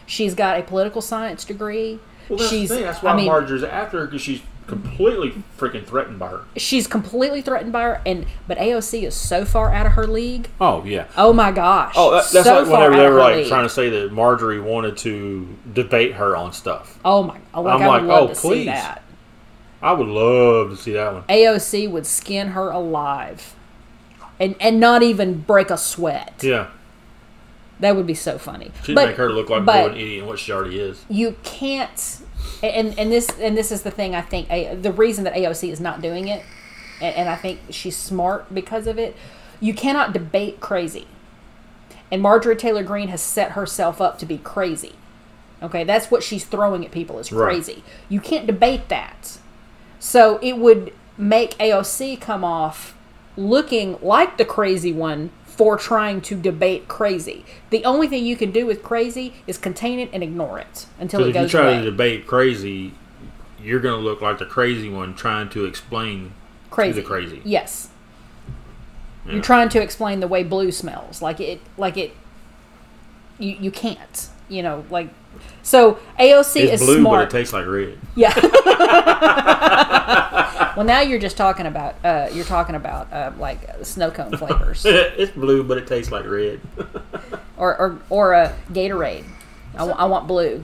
[0.07, 2.01] She's got a political science degree.
[2.31, 2.85] Well, that's she's the thing.
[2.85, 6.45] That's why I mean, Marjorie's after her because she's completely freaking threatened by her.
[6.57, 10.49] She's completely threatened by her, and but AOC is so far out of her league.
[10.61, 11.07] Oh yeah.
[11.17, 11.95] Oh my gosh!
[11.97, 13.49] Oh, that, that's so like whenever they were like league.
[13.49, 16.99] trying to say that Marjorie wanted to debate her on stuff.
[17.05, 17.39] Oh my!
[17.55, 18.61] Oh, like, I'm I like, love oh, to please.
[18.61, 19.03] see that.
[19.83, 21.23] I would love to see that one.
[21.25, 23.55] AOC would skin her alive,
[24.39, 26.41] and and not even break a sweat.
[26.43, 26.69] Yeah,
[27.81, 28.71] That would be so funny.
[28.85, 31.05] she'd but make her look like more an idiot than what she already is.
[31.09, 32.22] you can't
[32.63, 35.69] and and this and this is the thing i think A- the reason that aoc
[35.71, 36.45] is not doing it
[37.01, 39.17] and, and i think she's smart because of it
[39.61, 41.07] you cannot debate crazy.
[42.11, 44.95] And marjorie taylor greene has set herself up to be crazy.
[45.63, 47.53] Okay that's what she's throwing at people is Right.
[47.55, 47.85] crazy.
[48.09, 49.39] You can't debate that.
[50.01, 52.97] So it would make aoc come off
[53.37, 55.31] looking like the crazy one
[55.63, 57.45] for trying to debate crazy.
[57.71, 61.21] The only thing you can do with crazy is contain it and ignore it until
[61.21, 61.37] it goes.
[61.37, 61.79] if you try away.
[61.79, 62.95] to debate crazy,
[63.63, 66.33] you're going to look like the crazy one trying to explain
[66.69, 66.95] crazy.
[66.95, 67.41] to the crazy.
[67.45, 67.91] Yes.
[69.25, 69.35] Yeah.
[69.35, 71.23] You're trying to explain the way blue smells.
[71.23, 72.11] Like it like it
[73.39, 74.31] you you can't.
[74.53, 75.09] You know, like
[75.63, 77.31] so AOC It's is blue, smart.
[77.31, 77.99] but it tastes like red.
[78.15, 78.35] Yeah.
[80.77, 84.85] well, now you're just talking about uh, you're talking about uh, like snow cone flavors
[84.87, 86.61] it's blue, but it tastes like red.
[87.57, 89.25] or or or a Gatorade.
[89.77, 90.63] I, I want blue,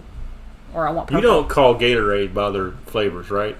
[0.74, 3.56] or I want you don't call Gatorade by their flavors, right?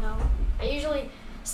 [0.00, 0.16] No.
[0.58, 1.08] I usually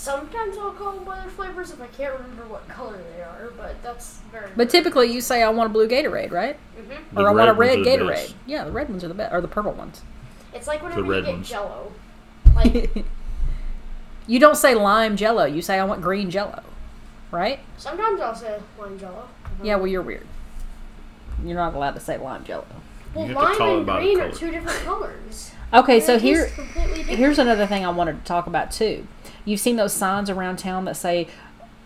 [0.06, 3.82] sometimes I'll call them other flavors if I can't remember what color they are, but
[3.82, 4.48] that's very.
[4.56, 6.56] But typically, you say I want a blue Gatorade, right?
[6.76, 8.08] hmm Or The I want a red red ones are the Gatorade.
[8.14, 8.34] best.
[8.46, 10.02] Yeah, the red ones are the best, or the purple ones.
[10.54, 11.48] It's like whenever red you get ones.
[11.48, 11.92] Jello.
[12.54, 13.04] Like
[14.26, 15.44] You don't say lime Jello.
[15.44, 16.62] You say I want green Jello,
[17.30, 17.60] right?
[17.76, 19.28] sometimes I'll say lime Jello.
[19.62, 19.76] Yeah.
[19.76, 20.26] Well, you're weird.
[21.44, 22.64] You're not allowed to say lime Jello.
[23.14, 25.50] Well, You have to lime and green are two different colors.
[25.74, 27.18] Okay, And so it here tastes completely different.
[27.18, 29.06] here's another thing I wanted to talk about too.
[29.46, 31.28] You've seen those signs around town that say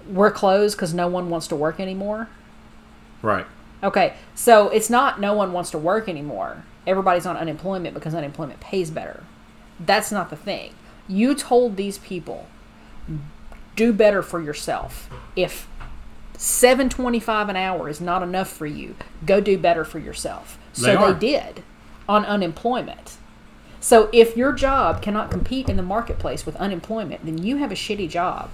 [0.08, 2.28] we're closed because no one wants to work anymore.
[3.22, 3.46] Right.
[3.82, 6.64] Okay, so it's not no one wants to work anymore.
[6.86, 9.22] Everybody's on unemployment because unemployment pays better.
[9.78, 10.74] That's not the thing.
[11.06, 12.46] You told these people
[13.76, 15.08] do better for yourself.
[15.36, 15.68] If
[16.36, 20.58] 725 an hour is not enough for you, go do better for yourself.
[20.72, 21.62] So They they, did
[22.08, 23.16] on unemployment.
[23.80, 27.74] So if your job cannot compete in the marketplace with unemployment, then you have a
[27.74, 28.50] shitty job.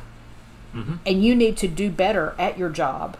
[1.07, 3.17] And you need to do better at your job.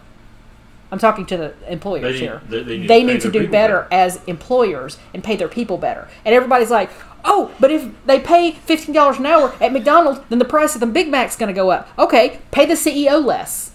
[0.91, 2.41] I'm talking to the employers They need- here.
[2.47, 3.87] they- they need to they pay need to do better better.
[3.91, 6.07] as employers and pay their people better.
[6.23, 6.91] And everybody's like,
[7.25, 10.81] "Oh, but if they pay fifteen dollars an hour at McDonald's, then the price of
[10.81, 13.71] the Big Mac's going to go up." Okay, pay the CEO less.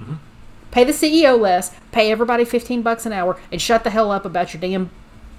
[0.00, 0.14] Mm-hmm.
[0.70, 1.72] Pay the CEO less.
[1.90, 4.90] Pay everybody fifteen bucks an hour, and shut the hell up about your damn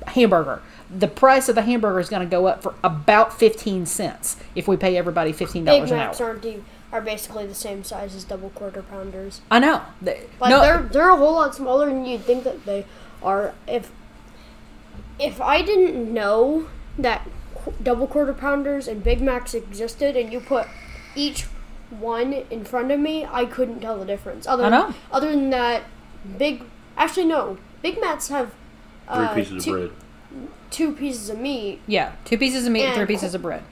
[0.08, 0.62] hamburger.
[0.89, 4.68] The price of the hamburger is going to go up for about fifteen cents if
[4.68, 6.06] we pay everybody fifteen Big dollars an hour.
[6.08, 6.58] Macs aren't the,
[6.91, 9.41] are basically the same size as double quarter pounders.
[9.52, 9.82] I know.
[10.02, 12.86] They- Like no, they're they're a whole lot smaller than you'd think that they
[13.22, 13.54] are.
[13.68, 13.91] If
[15.20, 17.28] if I didn't know that
[17.84, 20.68] double quarter pounders and Big Macs existed, and you put
[21.16, 21.43] each
[21.91, 24.47] one in front of me, I couldn't tell the difference.
[24.47, 24.93] Other I know.
[25.12, 25.84] Other than that,
[26.38, 26.64] big
[26.97, 28.54] actually no, Big Macs have
[29.14, 29.80] Three uh, pieces two, of
[30.32, 30.41] bread.
[30.70, 31.82] two pieces of meat.
[31.88, 33.64] yeah, two pieces of meat and And three qu- pieces of bread.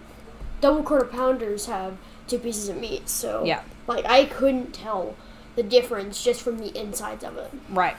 [0.61, 1.93] Double quarter pounders have
[2.27, 3.07] two pieces of meat.
[3.09, 3.61] So Yeah.
[3.87, 5.15] like I couldn't tell
[5.55, 7.51] the difference just from the insides of it.
[7.69, 7.95] Right.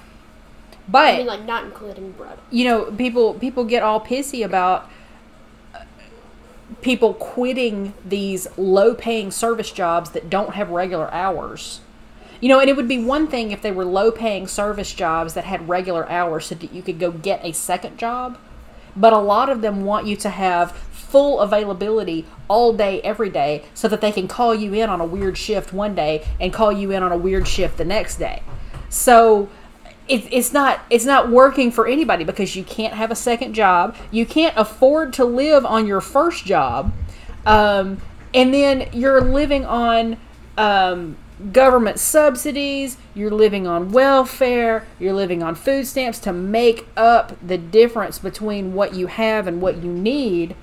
[0.89, 2.39] But I mean, like not including bread.
[2.51, 4.89] you know people people get all pissy about
[5.75, 5.81] uh,
[6.83, 11.81] people quitting these low paying service jobs that don't have regular hours
[12.41, 15.35] you know and it would be one thing if they were low paying service jobs
[15.35, 18.39] that had regular hours so that you could go get a second job
[18.97, 20.73] but a lot of them want you to have
[21.09, 25.07] full availability all day every day so that they can call you in on a
[25.07, 28.43] weird shift one day and call you in on a weird shift the next day.
[28.91, 29.49] So
[30.07, 33.97] it, it's not it's not working for anybody because you can't have a second job.
[34.11, 36.93] You can't afford to live on your first job.
[37.47, 38.01] Um,
[38.35, 40.19] and then you're living on
[40.59, 41.17] um,
[41.53, 47.57] government subsidies you're living on welfare you're living on food stamps to make up the
[47.57, 50.57] difference between what you have and what you need.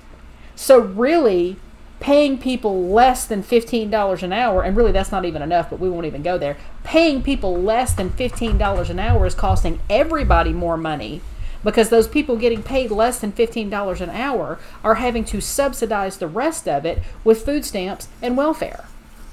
[0.54, 1.56] So really
[1.98, 5.88] paying people less than $15 an hour and really that's not even enough but we
[5.88, 6.58] won't even go there.
[6.84, 11.22] Paying people less than $15 an hour is costing everybody more money
[11.64, 16.28] because those people getting paid less than $15 an hour are having to subsidize the
[16.28, 18.84] rest of it with food stamps and welfare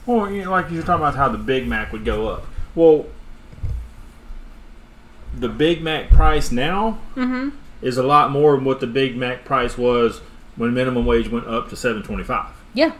[0.05, 2.45] Well, you know, like you're talking about how the Big Mac would go up.
[2.75, 3.05] Well,
[5.37, 7.49] the Big Mac price now Mm-hmm.
[7.81, 10.19] is a lot more than what the Big Mac price was
[10.55, 12.51] when minimum wage went up to seven twenty five.
[12.73, 12.93] Yeah.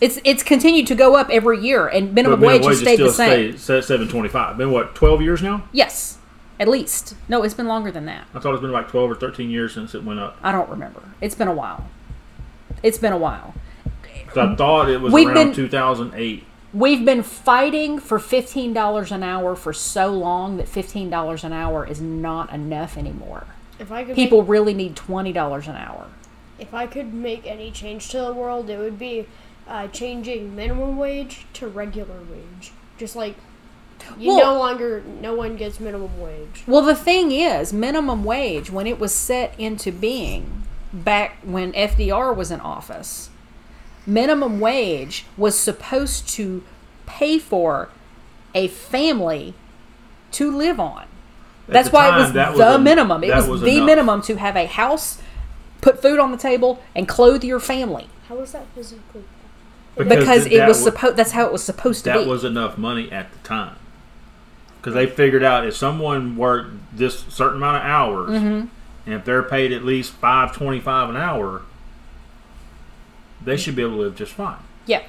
[0.00, 3.58] It's it's continued to go up every year, and minimum wage has stayed the same.
[3.58, 4.56] Seven twenty five.
[4.56, 5.64] Been what twelve years now?
[5.72, 6.18] Yes,
[6.60, 7.14] at least.
[7.28, 8.28] No, it's been longer than that.
[8.32, 10.36] I thought it's been like twelve or thirteen years since it went up.
[10.40, 11.02] I don't remember.
[11.20, 11.88] It's been a while.
[12.84, 13.54] It's been a while.
[14.28, 16.44] 'Cause I thought it was We've around been- two thousand eight.
[16.74, 21.52] We've been fighting for fifteen dollars an hour for so long that fifteen dollars an
[21.52, 23.46] hour is not enough anymore.
[23.78, 26.06] If I could People really need twenty dollars an hour.
[26.58, 29.26] If I could make any change to the world, it would be
[29.68, 32.72] uh, changing minimum wage to regular wage.
[32.98, 33.36] Just like
[34.18, 36.64] you Well- no longer no one gets minimum wage.
[36.66, 42.34] Well, the thing is, minimum wage, when it was set into being back when FDR
[42.34, 43.30] was in office,
[44.08, 46.64] minimum wage was supposed to
[47.06, 47.90] pay for
[48.54, 49.54] a family
[50.32, 51.06] to live on.
[51.68, 53.22] That's the why it was that was the minimum.
[53.22, 53.86] It was, was the enough.
[53.86, 55.20] minimum to have a house,
[55.82, 58.08] put food on the table, and clothe your family.
[58.28, 59.24] How is that physically?
[59.96, 61.16] Because, th- it that was supposed.
[61.16, 62.18] That's how it was supposed to be.
[62.20, 63.76] that was enough money at the time.
[64.80, 68.66] Because they figured out if someone worked this certain amount of hours, Mm-hmm.
[69.06, 71.62] and if they're paid at least five twenty five an hour,
[73.44, 74.58] they should be able to live just fine.
[74.86, 75.02] yeah.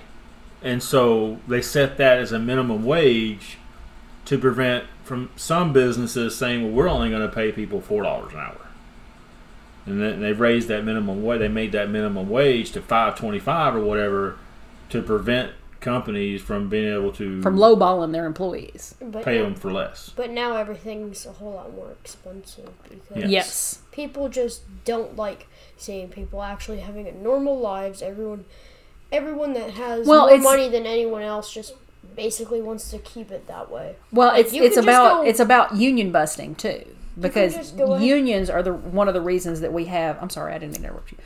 [0.61, 3.57] And so they set that as a minimum wage
[4.25, 8.33] to prevent from some businesses saying, "Well, we're only going to pay people four dollars
[8.33, 8.67] an hour."
[9.85, 11.39] And then they've raised that minimum wage.
[11.39, 14.37] They made that minimum wage to five twenty five or whatever
[14.89, 18.95] to prevent companies from being able to From lowballing their employees.
[18.99, 20.11] But pay now, them for less.
[20.13, 23.29] but now everything's a whole lot more expensive because Yes.
[23.31, 23.79] Yes.
[23.93, 25.47] people just don't like
[25.81, 28.01] seeing people actually having a normal lives.
[28.01, 28.45] Everyone,
[29.11, 31.73] everyone that has Well, more money than anyone else just
[32.15, 33.95] basically wants to keep it that way.
[34.11, 36.85] Well, Like, it's it's about go- it's about union busting too,
[37.19, 40.17] because just go ahead- unions are the one of the reasons that we have.
[40.21, 41.17] I'm sorry, I didn't mean to interrupt you.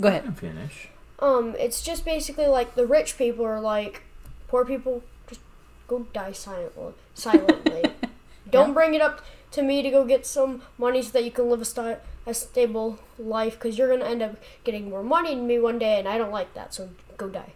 [0.00, 0.36] Go ahead.
[0.38, 0.88] Finish.
[1.20, 4.02] Um, it's just basically like the rich people are like,
[4.48, 5.40] poor people just
[5.86, 6.94] go die silently.
[7.14, 7.84] Silently.
[8.50, 9.22] Don't bring it up
[9.52, 12.34] to me to go get some money so that you can live a, sti- a
[12.34, 16.08] stable life because you're gonna end up getting more money than me one day, and
[16.08, 16.72] I don't like that.
[16.74, 17.52] So go die.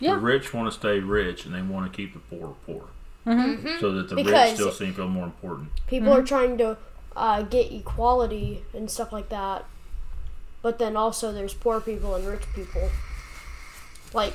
[0.00, 0.14] Yeah.
[0.14, 2.84] The rich want to stay rich and they want to keep the poor poor,
[3.26, 3.80] Mm-hmm.
[3.80, 5.70] so that the rich still seem feel more important.
[5.86, 6.76] People are trying to
[7.16, 9.64] uh, get equality and stuff like that,
[10.62, 12.90] but then also there's poor people and rich people.
[14.14, 14.34] Like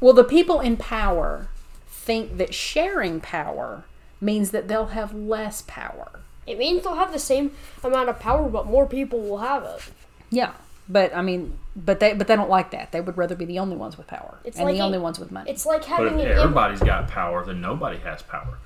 [0.00, 1.48] Well, the people in power
[1.86, 3.84] think that sharing power
[4.20, 6.20] means that they'll have less power.
[6.46, 7.52] It means they'll have the same
[7.84, 9.82] amount of power, but more people will have it.
[10.30, 10.52] Yeah,
[10.88, 12.92] but I mean, but they but they don't like that.
[12.92, 14.98] They would rather be the only ones with power It's and like the a- only
[14.98, 15.50] ones with money.
[15.50, 18.58] It's like But having if an im- everybody's got power, then nobody has power.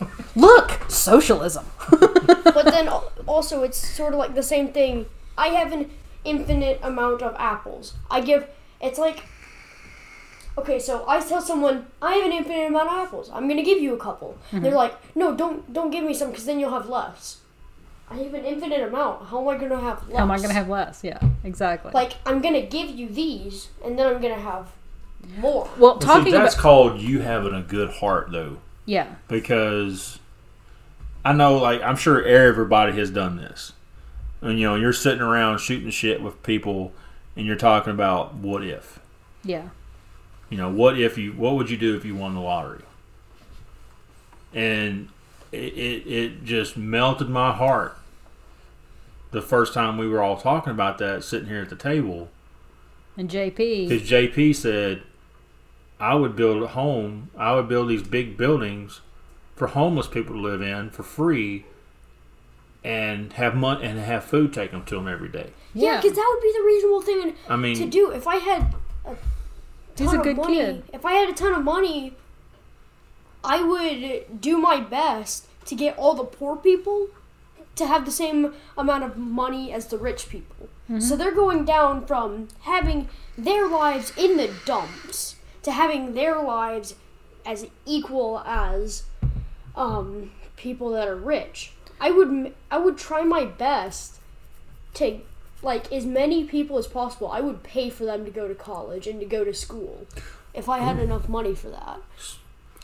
[0.36, 1.64] Look, socialism.
[1.90, 2.88] but then
[3.26, 5.06] also it's sort of like the same thing.
[5.38, 5.90] I have an
[6.24, 7.94] infinite amount of apples.
[8.10, 8.48] I give
[8.80, 9.24] it's like
[10.58, 13.30] okay, so I tell someone I have an infinite amount of apples.
[13.32, 14.38] I'm gonna give you a couple.
[14.50, 14.62] Mm-hmm.
[14.62, 17.38] They're like, no, don't don't give me some because then you'll have less.
[18.08, 19.26] I have an infinite amount.
[19.26, 20.16] How am I gonna have less?
[20.16, 21.02] How am I going to have less?
[21.02, 21.90] Yeah, exactly.
[21.92, 24.70] like I'm gonna give you these, and then I'm gonna have
[25.38, 25.64] more.
[25.76, 30.20] well, Well, see, talking that's about called you having a good heart, though, yeah, because
[31.24, 33.72] I know, like, I'm sure everybody has done this.
[34.40, 36.92] And you know, you're sitting around shooting shit with people,
[37.34, 39.00] and you're talking about what if.
[39.42, 39.70] yeah,
[40.50, 41.32] You know, what if you?
[41.32, 42.82] What would you do if you won the lottery?
[44.54, 45.08] And
[45.52, 47.98] it, it, it just melted my heart
[49.32, 52.28] the first time we were all talking about that, sitting here at the table.
[53.16, 53.88] and JP.
[53.88, 55.02] Because JP said,
[56.00, 59.00] I would build a home, I would build these big buildings
[59.56, 61.64] for homeless people to live in for free
[62.84, 65.50] and have money and have food taken to them every day.
[65.74, 66.00] Yeah, Yeah.
[66.00, 68.10] because that would be the reasonable thing I mean, to do.
[68.12, 68.74] If I had
[69.98, 70.82] He's a ton of good money, kid.
[70.92, 72.14] If I had a ton of money,
[73.42, 77.08] I would do my best to get all the poor people
[77.76, 80.68] to have the same amount of money as the rich people.
[80.84, 81.00] Mm-hmm.
[81.00, 86.94] So they're going down from having their lives in the dumps to having their lives
[87.44, 89.04] as equal as
[89.76, 91.72] um, people that are rich.
[92.00, 94.20] I would I would try my best
[94.94, 95.20] to
[95.66, 97.28] like as many people as possible.
[97.30, 100.06] I would pay for them to go to college and to go to school
[100.54, 101.98] if I had enough money for that.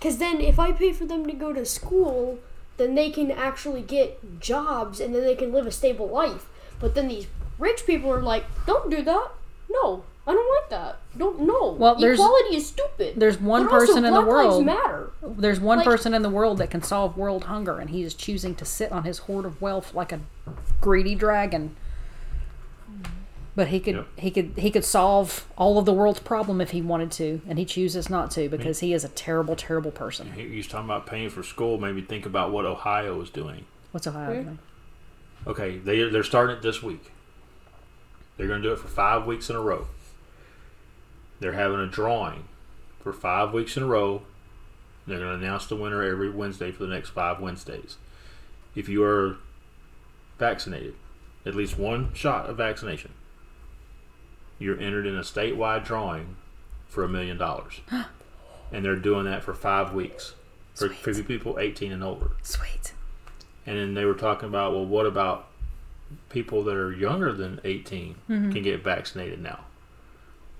[0.00, 2.38] Cuz then if I pay for them to go to school,
[2.76, 6.46] then they can actually get jobs and then they can live a stable life.
[6.80, 7.26] But then these
[7.58, 9.28] rich people are like, "Don't do that."
[9.70, 10.02] No.
[10.24, 10.98] I don't like that.
[11.18, 11.72] Don't no.
[11.76, 13.14] Well, there's- equality is stupid.
[13.16, 14.64] There's one But also, person in the Black Lives world.
[14.66, 15.10] matter.
[15.20, 18.14] There's one Like- person in the world that can solve world hunger, and he is
[18.14, 20.20] choosing to sit on his hoard of wealth like a
[20.80, 21.74] greedy dragon.
[23.54, 24.06] But he could, Yep.
[24.16, 27.58] he could, he could solve all of the world's problem if he wanted to, and
[27.58, 28.86] he chooses not to because mm-hmm.
[28.86, 30.32] he is a terrible, terrible person.
[30.32, 31.78] He he was talking about paying for school.
[31.78, 33.66] Made me think about what Ohio is doing.
[33.90, 34.42] What's Ohio?
[34.42, 34.58] Doing?
[35.46, 37.12] Okay, they they're starting it this week.
[38.36, 39.86] They're going to do it for five weeks in a row.
[41.40, 42.44] They're having a drawing
[43.00, 44.22] for five weeks in a row.
[45.06, 47.98] They're going to announce the winner every Wednesday for the next five Wednesdays.
[48.74, 49.36] If you are
[50.38, 50.94] vaccinated,
[51.44, 53.12] at least one shot of vaccination,
[54.62, 56.36] you're entered in a statewide drawing
[56.86, 57.80] for a million dollars.
[58.74, 60.34] And they're doing that for five weeks
[60.74, 62.30] for, for people 18 and over.
[62.40, 62.94] Sweet.
[63.66, 65.48] And then they were talking about, well, what about
[66.30, 68.50] people that are younger than 18 Mm-hmm.
[68.52, 69.60] can get vaccinated now?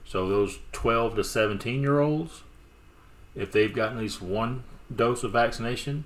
[0.04, 2.42] So those 12 to 17 year olds,
[3.34, 6.04] if they've gotten at least one dose of vaccination,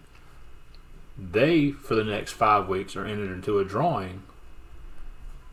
[1.19, 4.23] they, for the next five weeks, are entered into a drawing.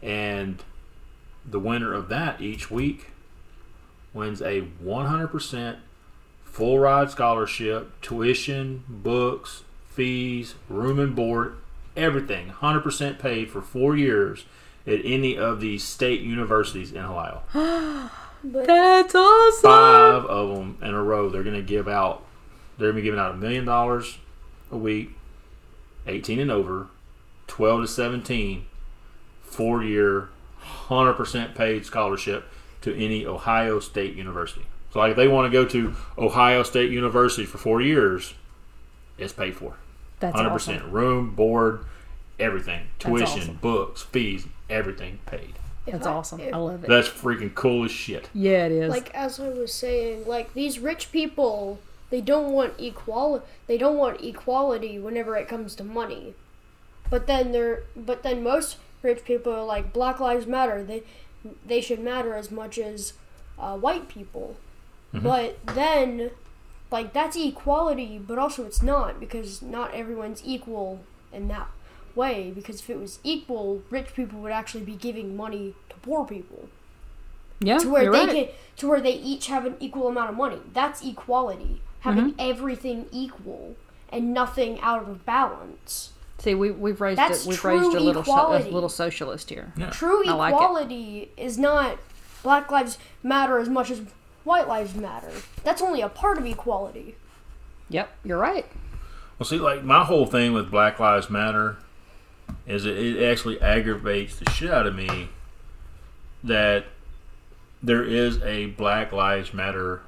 [0.04, 0.62] And
[1.46, 3.12] the winner of that each week
[4.14, 5.78] wins a 100%
[6.44, 11.56] full ride scholarship, tuition, books, fees, room and board,
[11.96, 14.46] everything, 100% paid for four years
[14.86, 17.42] at any of these state universities in Ohio.
[18.44, 19.62] That's awesome.
[19.62, 21.30] Five of them in a row.
[21.30, 22.24] They're going to give out.
[22.78, 24.18] They're going to be giving out a million dollars
[24.72, 25.12] a week,
[26.08, 26.88] 18 and over,
[27.48, 28.66] 12 to 17,
[29.44, 30.30] four year,
[30.94, 32.46] 100% paid scholarship
[32.82, 34.66] to any Ohio State University.
[34.92, 38.34] So, like, if they want to go to Ohio State University for four years,
[39.18, 39.76] it's paid for.
[40.20, 40.52] That's 100%.
[40.52, 40.92] awesome.
[40.92, 41.86] Room, board,
[42.40, 42.88] everything.
[43.00, 43.56] Tuition, awesome.
[43.62, 45.54] books, fees, everything paid.
[45.86, 46.40] if That's I- awesome.
[46.40, 46.88] if- I love it.
[46.90, 48.30] That's freaking cool as shit.
[48.34, 48.90] yeah, it is.
[48.90, 51.80] like as I was saying, like these rich people,
[52.10, 56.36] they don't want equal they don't want equality whenever it comes to money.
[57.10, 60.84] But then they're but then most rich people are like Black Lives Matter.
[60.84, 61.04] They
[61.66, 63.14] they should matter as much as
[63.60, 64.56] uh, white people.
[65.14, 66.32] But then
[66.92, 71.02] like that's equality, but also it's not because not everyone's equal
[71.32, 71.68] in that
[72.16, 76.26] way because if it was equal, rich people would actually be giving money to poor
[76.26, 76.70] people
[77.60, 78.30] yeah, to where they right.
[78.30, 78.48] can
[78.78, 80.60] to where they each have an equal amount of money.
[80.74, 81.82] That's equality.
[82.02, 82.40] Having Mm-hmm.
[82.40, 83.76] everything equal
[84.10, 86.13] and nothing out of balance.
[86.44, 87.48] See, we we've raised That's it.
[87.48, 89.72] We've raised a little so, a little socialist here.
[89.78, 89.92] Yeah.
[89.92, 92.00] True I like equality is not
[92.44, 94.02] Black Lives Matter as much as
[94.44, 95.32] White Lives Matter.
[95.64, 97.16] That's only a part of equality.
[97.88, 98.66] Yep, you're right.
[99.40, 101.78] Well, see, like my whole thing with Black Lives Matter
[102.68, 105.30] is it, it actually aggravates the shit out of me
[106.44, 106.88] that
[107.82, 110.02] there is a Black Lives Matter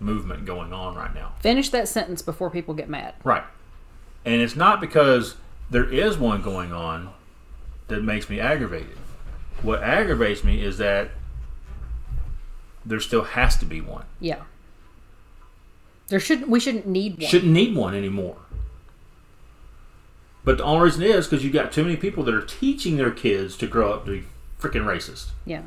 [0.00, 1.34] movement going on right now.
[1.40, 3.16] Finish that sentence before people get mad.
[3.22, 3.44] Right.
[4.24, 5.34] And it's not because
[5.70, 7.12] there is one going on
[7.88, 8.96] that makes me aggravated.
[9.62, 11.10] What aggravates me is that
[12.84, 14.04] there still has to be one.
[14.20, 14.42] Yeah.
[16.08, 16.48] There shouldn't.
[16.48, 17.28] We shouldn't need one.
[17.28, 18.36] Shouldn't need one anymore.
[20.44, 23.10] But the only reason is because you got too many people that are teaching their
[23.10, 24.26] kids to grow up to be
[24.60, 25.28] freaking racist.
[25.46, 25.62] Yeah.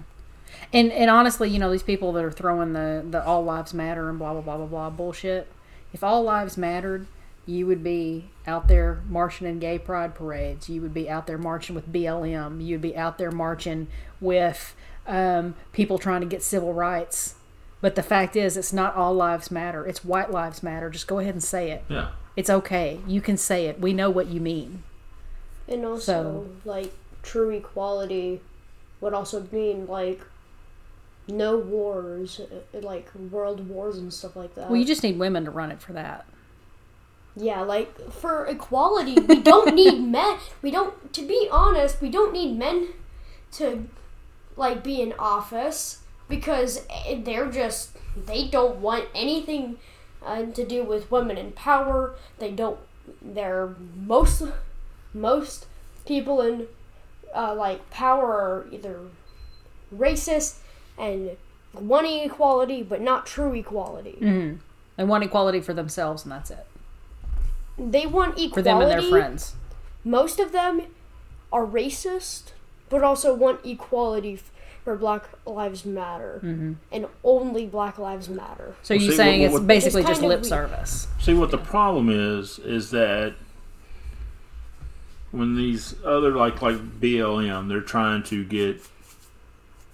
[0.72, 4.10] And and honestly, you know, these people that are throwing the, the all lives matter
[4.10, 5.52] and blah blah blah blah blah bullshit.
[5.94, 7.08] If all lives mattered,
[7.48, 10.70] you would be out there marching in gay pride parades.
[10.70, 12.64] You would be out there marching with BLM.
[12.64, 13.88] You'd be out there marching
[14.20, 14.76] with
[15.08, 17.36] um, people trying to get civil rights.
[17.80, 19.86] But the fact is, it's not all lives matter.
[19.86, 20.90] It's white lives matter.
[20.90, 21.86] Just go ahead and say it.
[21.88, 22.10] Yeah.
[22.36, 23.00] It's okay.
[23.08, 23.80] You can say it.
[23.80, 24.84] We know what you mean.
[25.68, 26.94] And also, like,
[27.24, 28.42] true equality
[29.00, 30.22] would also mean, like,
[31.28, 34.70] no wars, uh, like, world wars and stuff like that.
[34.70, 36.26] Well, you just need women to run it for that.
[37.40, 40.38] Yeah, like for equality, we don't need men.
[40.62, 42.90] We don't, to be honest, we don't need men
[43.54, 43.88] to
[44.56, 47.92] like be in office because eh, they're just
[48.26, 49.78] they don't want anything
[50.26, 52.16] uh, to do with women in power.
[52.40, 52.80] They don't.
[53.22, 54.44] They're most
[55.14, 55.68] most
[56.06, 56.68] people in
[57.36, 59.00] uh, like power are either
[59.96, 60.58] racist
[60.98, 61.38] and
[61.74, 64.18] wanting equality, but not true equality.
[64.20, 64.58] Mm-hmm.
[64.96, 66.66] They want equality for themselves, and that's it.
[67.78, 69.56] They want equality For them and their friends.
[70.04, 70.82] most of them
[71.52, 72.52] are racist,
[72.90, 74.40] but also want equality
[74.84, 76.74] for Black Lives Matter, Mm-hmm.
[76.92, 78.76] and only Black Lives Matter.
[78.84, 80.50] So Well, you're see, saying what- it's basically It's just lip weak.
[80.50, 81.08] service.
[81.20, 83.34] See what the problem is is that
[85.32, 88.82] when these other like like BLM, they're trying to get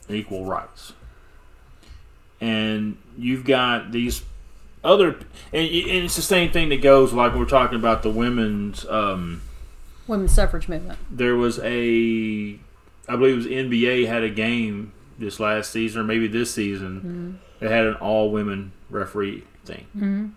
[0.09, 0.93] equal rights.
[2.41, 4.21] and you've got these
[4.84, 5.09] other,
[5.51, 8.86] and, and it's the same thing that goes like we're talking about the women's.
[8.88, 9.41] Um,
[10.07, 10.99] Women's suffrage movement.
[11.09, 12.59] there was a,
[13.07, 17.39] I believe it was NBA had a game this last season or maybe this season
[17.59, 20.27] that had an all women referee thing, mm-hmm.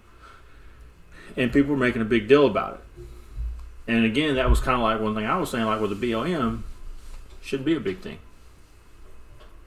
[1.36, 2.80] and people were making a big deal about it.
[3.88, 6.12] And again, that was kind of like one thing I was saying, like with the
[6.12, 6.62] BLM,
[7.40, 8.18] shouldn't be a big thing.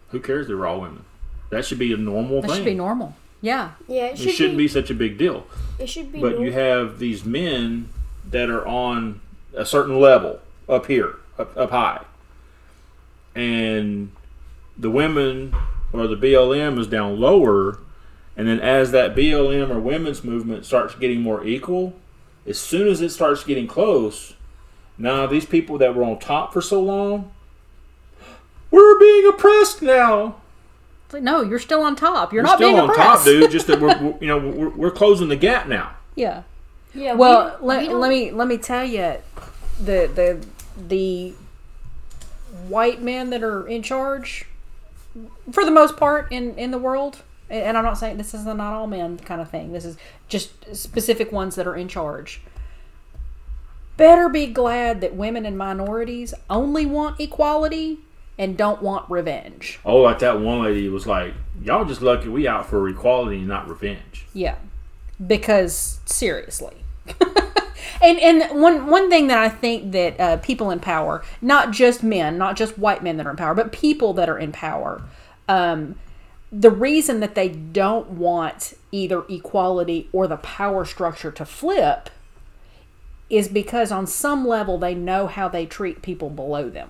[0.10, 1.06] Who cares they're all women?
[1.50, 2.50] That should be a normal That thing.
[2.50, 3.16] That should be normal.
[3.42, 3.72] Yeah.
[3.88, 5.46] Yeah, it It should shouldn't be, be such a big deal.
[5.78, 6.20] It should be.
[6.20, 7.90] But you have these men
[8.30, 9.22] that are on
[9.56, 12.02] a certain level up here, up, up high,
[13.36, 14.12] and
[14.78, 15.56] the women
[15.94, 17.80] or the BLM is down lower.
[18.38, 21.94] And then as that BLM or women's movement starts getting more equal,
[22.46, 24.36] as soon as it starts getting close,
[24.98, 27.32] now these people that were on top for so long,
[28.72, 30.36] we're being oppressed now.
[31.10, 32.32] It's like, no, you're still on top.
[32.32, 33.24] You're We're not still being on oppressed.
[33.24, 33.50] top, dude.
[33.50, 35.96] Just that we're, we're you know we're, we're closing the gap now.
[36.14, 36.44] Yeah.
[36.94, 37.16] Yeah.
[37.16, 39.16] Well, we, let, we let me let me tell you,
[39.80, 40.46] the the
[40.78, 41.34] the
[42.68, 44.46] white men that are in charge,
[45.52, 48.46] for the most part in in the world, and and I'm not saying this is
[48.46, 49.74] a not all men kind of thing.
[49.74, 49.98] This is
[50.28, 52.40] just specific ones that are in charge.
[53.98, 57.98] Better be glad that women and minorities only want equality
[58.40, 59.80] and don't want revenge.
[59.86, 63.48] Oh, like that one lady was like, "Y'all just lucky we out for equality and
[63.48, 64.56] not revenge." Yeah,
[65.26, 66.78] because seriously.
[68.02, 72.02] and and one one thing that I think that uh, people in power, not just
[72.02, 75.02] men, not just white men that are in power, but people that are in power,
[75.50, 75.96] um,
[76.50, 82.10] the reason that they don't want either equality or the power structure to flip
[83.30, 86.90] is because on some level they know how they treat people below them.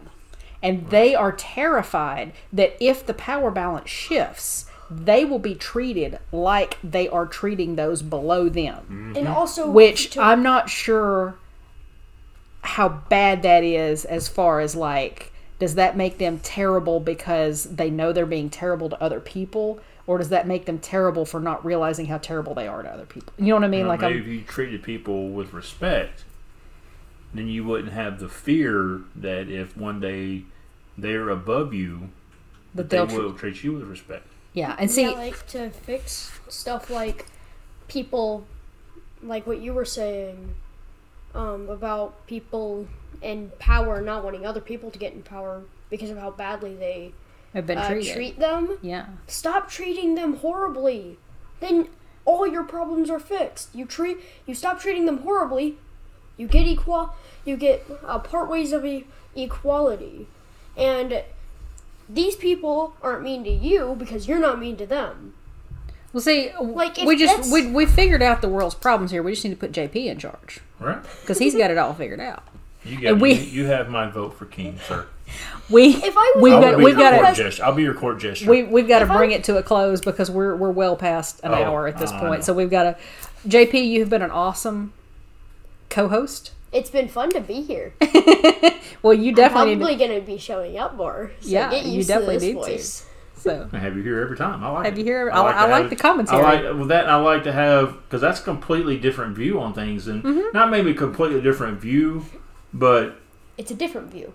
[0.61, 6.77] And they are terrified that if the power balance shifts, they will be treated like
[6.83, 8.77] they are treating those below them.
[8.83, 9.15] Mm-hmm.
[9.17, 11.35] and also Which to- I'm not sure
[12.61, 17.89] how bad that is as far as like, does that make them terrible because they
[17.89, 19.79] know they're being terrible to other people?
[20.07, 23.05] Or does that make them terrible for not realizing how terrible they are to other
[23.05, 23.31] people?
[23.37, 23.79] You know what I mean?
[23.79, 26.23] You know, like, maybe I'm, if you treated people with respect,
[27.33, 30.43] then you wouldn't have the fear that if one day
[30.97, 32.09] they're above you,
[32.75, 34.27] that they they'll, tr- treat you with respect.
[34.53, 34.75] yeah.
[34.77, 37.25] And see, yeah, like to fix stuff like
[37.87, 38.45] people,
[39.21, 40.55] like what you were saying,
[41.35, 42.87] um, about people
[43.21, 47.11] in power not wanting other people to get in power because of how badly they
[47.53, 48.13] have been uh, treated.
[48.13, 48.77] treat them.
[48.81, 49.07] yeah.
[49.27, 51.17] Stop treating them horribly.
[51.59, 51.89] Then
[52.25, 53.73] all your problems are fixed.
[53.75, 55.77] You treat you stop treating them horribly.
[56.39, 57.13] You get equal.
[57.45, 60.25] You get uh, part ways of e- equality,
[60.77, 61.21] and
[62.09, 65.33] these people aren't mean to you because you're not mean to them.
[66.13, 69.21] Well, see, Like, we just we we figured out the world's problems here.
[69.21, 71.03] We just need to put JP in charge Right?
[71.21, 72.43] because he's got it all figured out.
[72.83, 75.05] You got And we- you, you have my vote for king, sir.
[75.69, 77.63] We If I was we've I'll got be we've got court to.
[77.63, 78.49] I'll be your court gesture.
[78.49, 80.95] we we've got to If I- bring it to a close because we're we're well
[80.95, 82.43] past an Oh, hour at this I point.
[82.45, 82.97] So we've got to.
[83.47, 84.93] JP, you've been an awesome
[85.89, 86.51] co-host.
[86.71, 87.93] It's been fun to be here.
[89.01, 91.31] Well, you definitely need Probably gonna be showing up more.
[91.39, 92.59] So Yeah, get you definitely to this need to.
[92.59, 93.05] voice.
[93.35, 93.39] to.
[93.39, 94.61] So I have you here every time.
[94.61, 94.99] I like Have it.
[94.99, 96.37] you here- I li- I to like have- the commentary.
[96.43, 99.73] I like well that I like to have because that's a completely different view on
[99.73, 100.47] things and Mm-hmm.
[100.53, 102.25] not maybe a completely different view,
[102.73, 103.15] but
[103.57, 104.33] It's a different view.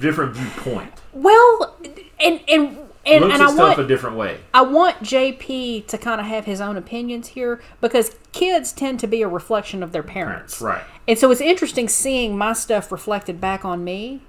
[0.00, 0.92] different viewpoint.
[1.12, 1.76] well,
[2.18, 4.40] and and and, Looks and at I stuff want a different way.
[4.52, 9.06] I want JP to kind of have his own opinions here because kids tend to
[9.06, 10.58] be a reflection of their parents.
[10.58, 10.82] Parents, right?
[11.06, 14.22] And so it's interesting seeing my stuff reflected back on me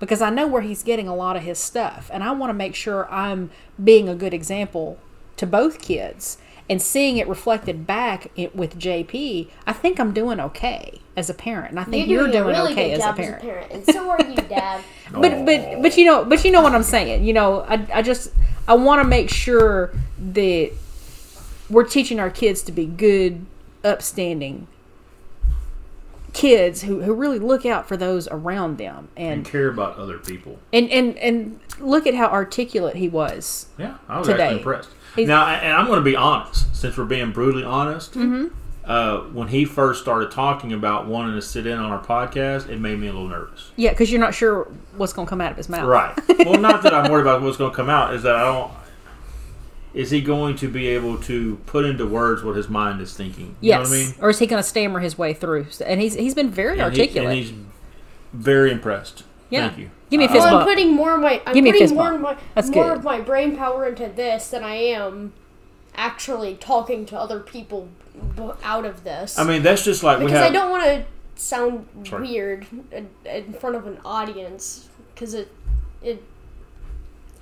[0.00, 2.10] because I know where he's getting a lot of his stuff.
[2.12, 3.50] And I want to make sure I'm
[3.82, 4.98] being a good example
[5.36, 6.38] to both kids.
[6.68, 11.34] And seeing it reflected back i with JP, I think I'm doing okay as a
[11.34, 11.70] parent.
[11.72, 13.34] And I think You're you're, doing, doing, a really okay good as a job parent.
[13.36, 14.82] as a parent, and so are you, Dad.
[15.12, 17.24] But but but you know but you know what I'm saying.
[17.24, 18.32] You know, I I just
[18.66, 19.92] I want to make sure
[20.32, 20.72] that
[21.68, 23.44] we're teaching our kids to be good,
[23.84, 24.66] upstanding
[26.32, 30.18] kids who, who really look out for those around them and and care about other
[30.18, 30.58] people.
[30.72, 33.66] and and and look at how articulate he was.
[33.78, 34.42] Yeah, I was Today.
[34.44, 34.90] actually impressed.
[35.14, 38.12] He's- now, and I'm going to be honest, since we're being brutally honest.
[38.14, 38.48] Mm-hmm.
[38.84, 42.78] Uh, when he first started talking about wanting to sit in on our podcast, it
[42.78, 43.70] made me a little nervous.
[43.76, 44.64] Yeah, because you're not sure
[44.98, 45.86] what's going to come out of his mouth.
[45.86, 46.14] Right.
[46.46, 48.12] well, not that I'm worried about what's going to come out.
[48.14, 48.70] Is that I don't.
[49.94, 53.56] Is he going to be able to put into words what his mind is thinking?
[53.60, 53.88] You Yes.
[53.88, 54.14] know what I mean?
[54.20, 55.66] Or is he going to stammer his way through?
[55.86, 57.28] And he's he's been very And he- articulate.
[57.30, 57.52] and he's
[58.34, 59.22] very impressed.
[59.50, 59.68] yeah.
[59.68, 59.90] Thank you.
[60.18, 61.72] Give me a Uh, fist Well, I'm putting more of my I'm Give me a
[61.74, 62.14] putting more bump.
[62.16, 62.98] of my That's more good.
[62.98, 65.32] of my brain power into this than I am
[65.96, 67.88] actually talking to other people
[68.36, 69.38] b- out of this.
[69.38, 70.50] I mean, that's just like we because have.
[70.50, 71.04] I don't want to
[71.36, 72.28] sound Sorry.
[72.28, 75.50] weird in, in front of an audience because it
[76.02, 76.22] it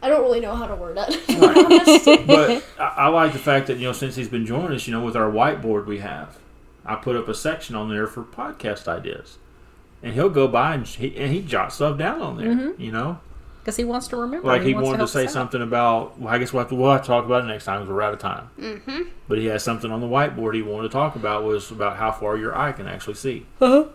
[0.03, 1.11] I don't really know how to word it.
[1.29, 2.27] to be honest.
[2.27, 4.93] but I, I like the fact that you know since he's been joining us, you
[4.93, 6.39] know, with our whiteboard we have,
[6.85, 9.39] I put up a section on there for podcast ideas,
[10.03, 12.49] and he'll go by and he, and he jots stuff down on there.
[12.49, 12.81] Mm-hmm.
[12.81, 13.21] You know,
[13.61, 14.47] Because he wants to remember.
[14.49, 15.33] like he, wants wanted to, help say us out.
[15.33, 16.19] something about.
[16.19, 17.93] Well, I guess we'll have to, we'll have to talk about it next time because
[17.95, 18.51] we're out of time.
[18.59, 19.03] Mm-hmm.
[19.29, 22.11] But he has something on the whiteboard he wanted to talk about was about how
[22.13, 23.47] far your eye can actually see.
[23.61, 23.89] Uh-huh.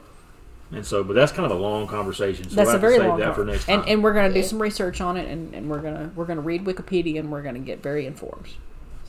[0.69, 2.49] And so, but that's kind of a long conversation.
[2.49, 3.79] So That's we'll a very save long that for next time.
[3.79, 6.41] and and we're gonna do some research on it, and, and we're gonna we're gonna
[6.41, 8.47] read Wikipedia, and we're gonna get very informed.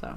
[0.01, 0.15] So,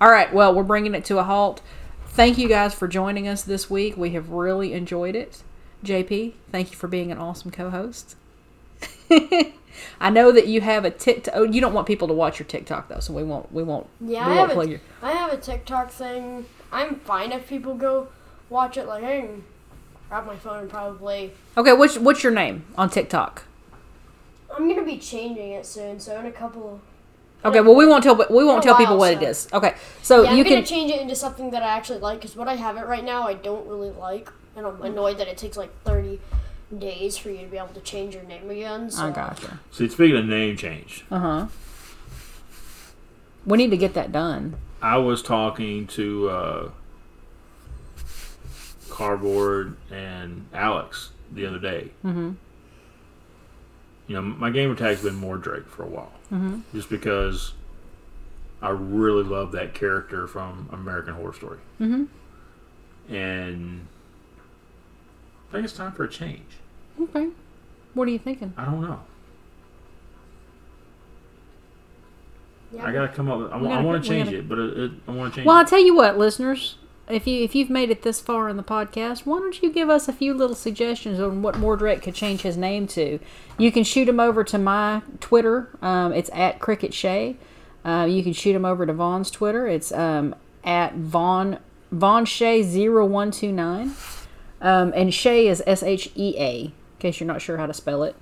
[0.00, 1.62] all right, well, we're bringing it to a halt.
[2.06, 3.96] Thank you guys for joining us this week.
[3.96, 5.42] We have really enjoyed it.
[5.84, 8.16] JP, thank you for being an awesome co-host.
[10.00, 11.34] I know that you have a TikTok.
[11.36, 13.52] Oh, you don't want people to watch your TikTok though, so we won't.
[13.52, 13.86] We won't.
[14.00, 14.80] yeah, we I won't have, a, your.
[15.02, 16.46] I have a TikTok thing.
[16.72, 18.08] I'm fine if people go
[18.50, 18.86] watch it.
[18.86, 19.44] Like I can
[20.08, 21.32] grab my phone and probably.
[21.56, 23.44] Okay, what's what's your name on TikTok?
[24.54, 26.80] I'm gonna be changing it soon, so in a couple.
[27.44, 29.48] Okay, well we won't tell we won't tell people what it so- is.
[29.52, 32.20] Okay, so yeah, you I'm gonna can change it into something that I actually like
[32.20, 35.28] because what I have it right now I don't really like, and I'm annoyed that
[35.28, 36.20] it takes like 30
[36.78, 38.90] days for you to be able to change your name again.
[38.90, 39.04] So.
[39.06, 39.60] I gotcha.
[39.70, 41.46] See, speaking of name change, Uh huh.
[43.46, 44.56] We need to get that done.
[44.82, 46.70] I was talking to uh,
[48.90, 51.90] Cardboard and Alex the other day.
[52.04, 52.32] Mm-hmm.
[54.06, 56.60] You know, my gamer tag's been Mordrake for a while, Mm-hmm.
[56.74, 57.54] just because
[58.60, 63.14] I really love that character from American Horror Story, Mm-hmm.
[63.14, 63.86] and
[65.48, 66.42] I think it's time for a change.
[67.00, 67.28] Okay.
[67.94, 68.52] What are you thinking?
[68.56, 69.00] I don't know.
[72.72, 73.38] Yeah, I gotta come up.
[73.38, 75.46] With, I, gotta- want to change gotta- it, but it, it, I want to change.
[75.46, 75.48] It.
[75.48, 76.76] Well, I'll tell you what, listeners.
[77.08, 79.88] If you if you've made it this far in the podcast, why don't you give
[79.88, 83.18] us a few little suggestions on what Mordrake could change his name to?
[83.56, 85.70] You can shoot him over to my Twitter.
[85.80, 87.36] Um, it's at Cricket Shea.
[87.82, 89.66] Uh, you can shoot him over to Vaughn's Twitter.
[89.66, 91.60] It's um, at Vaughn
[91.90, 93.94] Vaughn Shea 0129.
[94.60, 96.60] Um, and Shea is S H E A.
[96.64, 98.16] In case you're not sure how to spell it.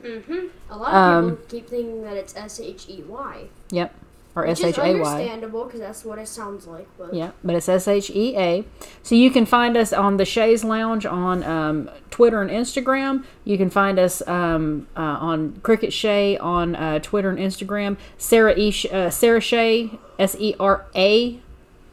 [0.71, 3.95] a lot of um, people keep thinking that it's S H E Y, Yep.
[4.35, 4.89] Or S H A Y.
[4.89, 5.11] S is H A Y.
[5.15, 6.87] understandable because that's what it sounds like.
[6.99, 8.65] But Yeah, but it's S H E A.
[9.03, 13.25] So you can find us on the Sheas Lounge on um, Twitter and Instagram.
[13.45, 17.97] You can find us um, uh, on Cricket Shea on uh, Twitter and Instagram.
[18.19, 18.71] Sarah E.
[18.71, 21.41] Sh- uh, Sera Shea S E R A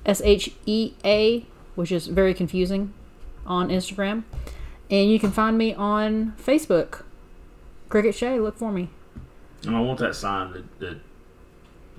[0.05, 1.45] S H E A,
[1.75, 2.93] which is very confusing
[3.45, 4.23] on Instagram.
[4.91, 7.03] And you can find me on Facebook.
[7.89, 8.89] Cricket Shea, look for me.
[9.65, 10.97] And I want that sign that, that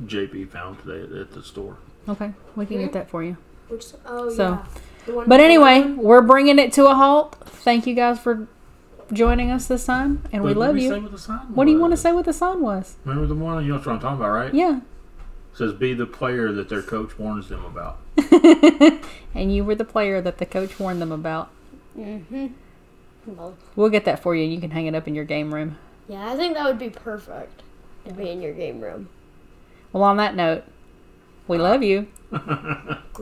[0.04, 1.76] JP found today at, at the store.
[2.08, 3.36] Okay, we can get that for you.
[3.68, 4.64] which oh So- yeah.
[5.26, 5.96] But anyway, lemon?
[5.98, 7.34] we're bringing it to a halt.
[7.44, 8.46] Thank you guys for
[9.12, 11.02] joining us this time, and we Wait, what love did we say you.
[11.02, 12.96] what the sign What do you want to say what the sign was?
[13.04, 13.62] Remember the one?
[13.64, 14.54] You know what I'm talking about, right?
[14.54, 14.80] Yeah.
[15.54, 17.98] It says be the player that their coach warns them about.
[19.36, 21.50] And you were the player that the coach warned them about.
[21.98, 22.52] Mhm.
[23.26, 25.52] Well, We'll get that for you, and you can hang it up in your game
[25.52, 25.76] room.
[26.08, 27.62] yeah, I think that would be perfect
[28.06, 29.08] to be in your game room.
[29.92, 30.62] Well, on that note,
[31.48, 32.06] we love you.